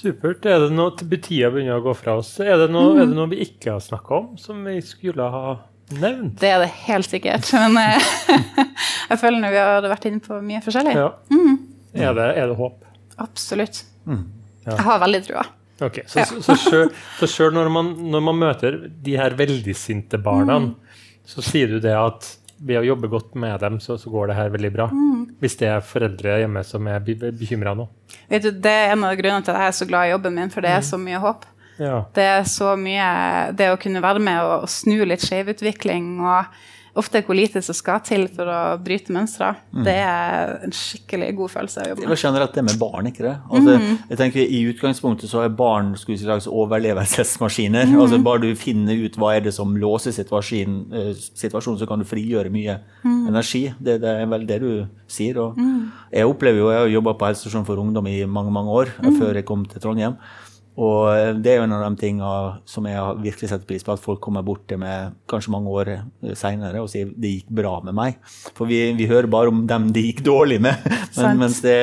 Supert. 0.00 0.46
Er 0.46 0.62
det 0.64 0.70
noe 0.72 0.94
tida 0.96 1.50
begynner 1.50 1.80
å 1.80 1.84
gå 1.84 1.94
fra 1.98 2.16
oss? 2.20 2.38
Er 2.40 2.56
det, 2.56 2.70
noe, 2.72 2.94
mm. 2.94 3.00
er 3.02 3.06
det 3.10 3.16
noe 3.18 3.28
vi 3.28 3.40
ikke 3.44 3.74
har 3.74 3.80
snakka 3.84 4.14
om, 4.14 4.28
som 4.38 4.64
vi 4.64 4.80
skulle 4.86 5.22
ha 5.22 5.58
nevnt? 6.00 6.40
Det 6.40 6.48
er 6.48 6.58
det 6.62 6.70
helt 6.86 7.10
sikkert. 7.10 7.52
Men 7.62 7.76
eh, 7.76 8.10
jeg 9.10 9.18
føler 9.20 9.44
at 9.44 9.52
vi 9.52 9.58
har 9.58 9.88
vært 9.92 10.08
inne 10.10 10.20
på 10.24 10.40
mye 10.40 10.62
forskjellig. 10.64 10.94
Ja. 10.96 11.08
Mm. 11.28 11.56
Er, 11.92 12.14
det, 12.14 12.28
er, 12.36 12.46
det, 12.46 12.56
håp? 12.56 12.84
Absolutt. 13.18 13.84
Mm. 14.06 14.24
Ja. 14.64 14.76
Jeg 14.76 14.86
har 14.88 15.02
veldig 15.04 15.24
trua. 15.26 15.46
Okay, 15.80 16.04
Så, 16.06 16.18
ja. 16.20 16.26
så, 16.26 16.54
så 17.16 17.26
sjøl 17.28 17.54
når, 17.56 17.70
når, 17.72 18.20
man 18.20 18.36
møter 18.36 18.76
de 19.00 19.14
her 19.16 19.32
veldig 19.32 19.72
sinte 19.76 20.18
barna, 20.20 20.58
mm. 20.60 20.98
så 21.24 21.44
sier 21.44 21.72
du 21.72 21.78
det 21.80 21.94
at 21.96 22.28
ved 22.60 22.80
å 22.80 22.84
jobbe 22.84 23.08
godt 23.08 23.36
med 23.40 23.60
dem, 23.62 23.78
så, 23.80 23.96
så 23.98 24.10
går 24.12 24.30
det 24.30 24.36
her 24.36 24.50
veldig 24.52 24.70
bra. 24.74 24.88
Mm. 24.92 25.22
Hvis 25.40 25.56
det 25.60 25.70
er 25.70 25.84
foreldre 25.84 26.36
hjemme 26.42 26.62
som 26.66 26.88
er 26.90 27.00
bekymra 27.04 27.72
nå. 27.78 27.86
Vet 28.28 28.44
du, 28.44 28.50
Det 28.52 28.72
er 28.72 28.92
en 28.94 29.06
av 29.08 29.16
grunnene 29.18 29.46
til 29.46 29.54
at 29.54 29.64
jeg 29.64 29.72
er 29.72 29.78
så 29.78 29.88
glad 29.88 30.08
i 30.08 30.12
jobben 30.12 30.36
min, 30.36 30.52
for 30.52 30.66
det 30.66 30.74
er 30.74 30.82
mm. 30.84 30.88
så 30.90 31.00
mye 31.00 31.22
håp. 31.22 31.46
Ja. 31.80 32.02
Det 32.12 32.26
er 32.28 32.42
så 32.44 32.74
mye 32.76 33.06
Det 33.56 33.70
å 33.72 33.78
kunne 33.80 34.02
være 34.04 34.20
med 34.20 34.36
og, 34.44 34.66
og 34.66 34.68
snu 34.68 34.98
litt 35.08 35.24
skjevutvikling 35.24 36.18
og 36.20 36.60
ofte 36.98 37.22
hvor 37.26 37.36
lite 37.38 37.62
som 37.62 37.76
skal 37.76 38.00
til 38.06 38.26
for 38.34 38.50
å 38.50 38.60
bryte 38.82 39.12
mønstre. 39.14 39.52
Mm. 39.70 39.82
Det 39.86 39.94
er 40.02 40.54
en 40.66 40.74
skikkelig 40.74 41.28
god 41.38 41.52
følelse 41.52 41.84
å 41.84 41.88
jobbe 41.90 42.02
med. 42.02 42.12
Jeg 42.14 42.22
skjønner 42.24 42.44
at 42.46 42.56
det 42.56 42.64
med 42.66 42.80
barn, 42.80 43.10
ikke 43.10 43.24
det? 43.26 43.34
Altså, 43.50 43.76
mm. 43.78 43.92
jeg 44.10 44.20
tenker 44.20 44.54
I 44.58 44.62
utgangspunktet 44.72 45.30
så 45.30 45.44
er 45.44 45.54
barn 45.60 45.92
si, 46.00 46.18
overlevelsesmaskiner. 46.50 47.88
Mm. 47.92 48.00
Altså 48.02 48.20
Bare 48.26 48.44
du 48.44 48.50
finner 48.58 49.04
ut 49.04 49.18
hva 49.20 49.36
er 49.36 49.46
det 49.46 49.54
som 49.56 49.76
låser 49.78 50.14
situasjonen, 50.16 50.82
eh, 50.96 51.12
situasjonen 51.14 51.80
så 51.80 51.88
kan 51.90 52.02
du 52.02 52.08
frigjøre 52.08 52.52
mye 52.52 52.80
mm. 53.04 53.24
energi. 53.30 53.66
Det, 53.78 54.00
det, 54.02 54.16
er 54.24 54.30
vel 54.34 54.46
det 54.48 54.60
du 54.64 54.70
sier. 55.10 55.38
Og 55.42 55.58
mm. 55.58 55.80
jeg 56.18 56.30
opplever 56.34 56.64
jo, 56.64 56.70
jeg 56.74 56.84
har 56.84 56.94
jobba 56.98 57.16
på 57.18 57.30
helsestasjon 57.30 57.68
for 57.68 57.82
ungdom 57.82 58.10
i 58.10 58.20
mange 58.26 58.54
mange 58.54 58.78
år 58.82 58.94
mm. 58.98 59.10
før 59.20 59.38
jeg 59.38 59.48
kom 59.48 59.66
til 59.70 59.82
Trondheim. 59.82 60.18
Og 60.78 61.10
eh, 61.10 61.32
det 61.34 61.52
er 61.52 61.58
jo 61.58 61.66
en 61.66 61.74
av 61.76 61.82
de 61.84 62.00
tingene 62.00 62.32
som 62.68 62.86
jeg 62.86 63.22
virkelig 63.24 63.50
setter 63.50 63.66
pris 63.68 63.84
på, 63.84 63.94
at 63.94 64.02
folk 64.02 64.20
kommer 64.22 64.44
bort 64.46 64.66
til 64.70 64.80
meg 64.80 65.16
kanskje 65.30 65.54
mange 65.54 65.72
år 65.74 65.92
eh, 65.96 66.34
seinere 66.38 66.82
og 66.82 66.90
sier 66.92 67.10
det 67.10 67.34
gikk 67.34 67.52
bra 67.60 67.76
med 67.86 67.96
meg. 67.98 68.20
For 68.54 68.70
vi, 68.70 68.82
vi 68.98 69.08
hører 69.10 69.30
bare 69.30 69.52
om 69.52 69.64
dem 69.70 69.90
det 69.94 70.06
gikk 70.06 70.24
dårlig 70.26 70.60
med. 70.62 70.86
Men, 71.20 71.42
mens 71.42 71.60
det, 71.64 71.78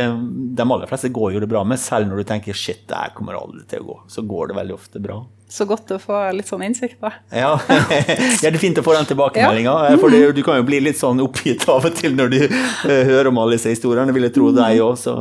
de 0.58 0.67
aller 0.67 0.89
fleste 0.89 1.12
går 1.13 1.36
jo 1.36 1.43
det 1.43 1.52
bra 1.52 1.65
med, 1.67 1.82
selv 1.82 2.10
når 2.10 2.23
du 2.23 2.30
tenker 2.32 2.58
shit, 2.58 2.86
det 2.88 2.97
her 3.00 3.15
kommer 3.17 3.39
aldri 3.39 3.65
til 3.67 3.84
å 3.84 3.91
gå. 3.91 4.00
Så 4.13 4.23
går 4.28 4.52
det 4.52 4.62
veldig 4.62 4.78
ofte 4.78 5.04
bra. 5.04 5.21
Så 5.47 5.63
godt 5.63 5.93
å 5.95 6.00
få 6.02 6.17
litt 6.36 6.50
sånn 6.50 6.65
innsikt, 6.65 6.97
da. 7.00 7.13
Ja, 7.32 7.54
ja 8.41 8.50
det 8.50 8.50
er 8.50 8.60
fint 8.60 8.80
å 8.82 8.84
få 8.84 8.97
den 8.97 9.08
tilbakemeldinga. 9.08 9.76
Ja. 9.93 10.00
For 10.02 10.12
du 10.12 10.41
kan 10.43 10.60
jo 10.60 10.65
bli 10.67 10.82
litt 10.84 11.00
sånn 11.00 11.21
oppgitt 11.23 11.63
av 11.71 11.88
og 11.88 11.95
til 11.95 12.17
når 12.17 12.34
du 12.34 12.41
uh, 12.50 12.89
hører 13.08 13.32
om 13.32 13.39
alle 13.43 13.56
disse 13.56 13.71
historiene. 13.71 14.12
Vil 14.15 14.28
Jeg 14.28 14.36
tro 14.36 14.52
deg 14.56 14.82
òg, 14.84 14.97
så 15.00 15.15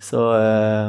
så, 0.00 0.20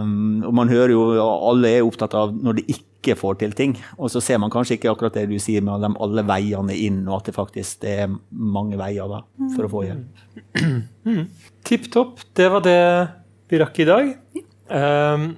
um, 0.01 0.39
og 0.47 0.55
man 0.55 0.71
hører 0.71 0.93
jo 0.93 1.03
alle 1.19 1.75
er 1.75 1.85
opptatt 1.85 2.15
av 2.15 2.31
når 2.31 2.61
de 2.61 2.65
ikke 2.71 3.17
får 3.19 3.41
til 3.41 3.55
ting. 3.57 3.75
Og 3.99 4.11
så 4.13 4.21
ser 4.23 4.39
man 4.39 4.53
kanskje 4.53 4.77
ikke 4.77 4.91
akkurat 4.93 5.17
det 5.19 5.25
du 5.31 5.35
sier 5.41 5.63
med 5.65 5.83
de 5.83 5.91
alle 6.05 6.23
veiene 6.29 6.77
inn, 6.79 7.01
og 7.09 7.19
at 7.19 7.29
det 7.29 7.35
faktisk 7.35 7.83
er 7.89 8.07
mange 8.31 8.79
veier 8.79 9.11
da, 9.11 9.23
for 9.55 9.67
å 9.67 9.71
få 9.73 9.85
hjelp. 9.89 10.25
Mm. 11.07 11.23
Tipp 11.67 11.91
topp. 11.93 12.23
Det 12.37 12.47
var 12.53 12.63
det 12.65 12.81
vi 13.51 13.59
rakk 13.59 13.81
i 13.83 13.89
dag. 13.89 14.13
Um, 14.71 15.31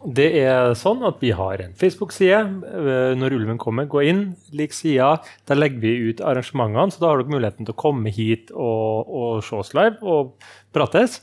det 0.00 0.30
er 0.40 0.70
sånn 0.80 1.02
at 1.04 1.18
vi 1.20 1.32
har 1.36 1.60
en 1.60 1.74
Facebook-side. 1.76 2.38
Eh, 2.64 3.12
når 3.20 3.34
ulven 3.36 3.58
kommer, 3.60 3.88
gå 3.90 4.00
inn, 4.08 4.22
lik 4.56 4.72
sida. 4.72 5.18
Der 5.48 5.58
legger 5.58 5.82
vi 5.82 5.92
ut 6.08 6.22
arrangementene, 6.24 6.88
så 6.92 7.02
da 7.02 7.10
har 7.10 7.20
dere 7.20 7.34
muligheten 7.34 7.68
til 7.68 7.74
å 7.74 7.80
komme 7.80 8.12
hit 8.14 8.48
og, 8.54 9.10
og 9.10 9.42
se 9.44 9.58
oss 9.60 9.74
live 9.76 10.00
og 10.00 10.32
prates. 10.72 11.18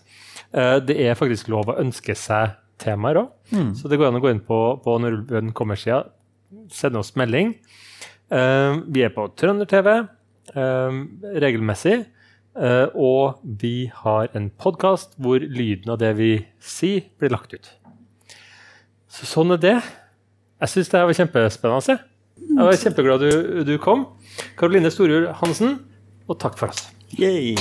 Eh, 0.54 0.78
det 0.86 1.00
er 1.08 1.18
faktisk 1.18 1.50
lov 1.50 1.72
å 1.74 1.80
ønske 1.82 2.14
seg 2.18 2.54
temaer 2.82 3.24
òg. 3.24 3.32
Mm. 3.50 3.72
Så 3.80 3.90
det 3.90 3.98
går 3.98 4.12
an 4.12 4.20
å 4.20 4.22
gå 4.22 4.36
inn 4.36 4.44
på, 4.46 4.60
på 4.84 5.00
når 5.02 5.24
ulven 5.24 5.50
kommer-sida, 5.58 6.04
sende 6.70 7.02
oss 7.02 7.16
melding. 7.18 7.56
Uh, 8.28 8.84
vi 8.92 9.06
er 9.08 9.12
på 9.16 9.24
Trønder-TV 9.40 9.90
regelmessig. 11.44 12.02
Og 12.98 13.44
vi 13.62 13.90
har 13.94 14.32
en 14.36 14.48
podkast 14.50 15.14
hvor 15.22 15.44
lyden 15.44 15.92
av 15.94 16.00
det 16.02 16.14
vi 16.18 16.32
sier, 16.64 17.06
blir 17.20 17.32
lagt 17.36 17.54
ut. 17.54 17.70
Så 19.18 19.26
sånn 19.26 19.56
er 19.56 19.62
det. 19.62 19.78
Jeg 20.62 20.70
syns 20.74 20.92
det 20.94 21.02
var 21.10 21.18
kjempespennende. 21.18 21.98
Jeg 22.38 22.68
var 22.68 22.78
kjempeglad 22.84 23.26
du, 23.26 23.64
du 23.66 23.74
kom. 23.82 24.06
Karoline 24.60 24.92
Storjord 24.94 25.32
Hansen, 25.42 25.80
og 26.30 26.38
takk 26.42 26.60
for 26.60 26.70
oss. 26.70 26.86
Yay. 27.18 27.58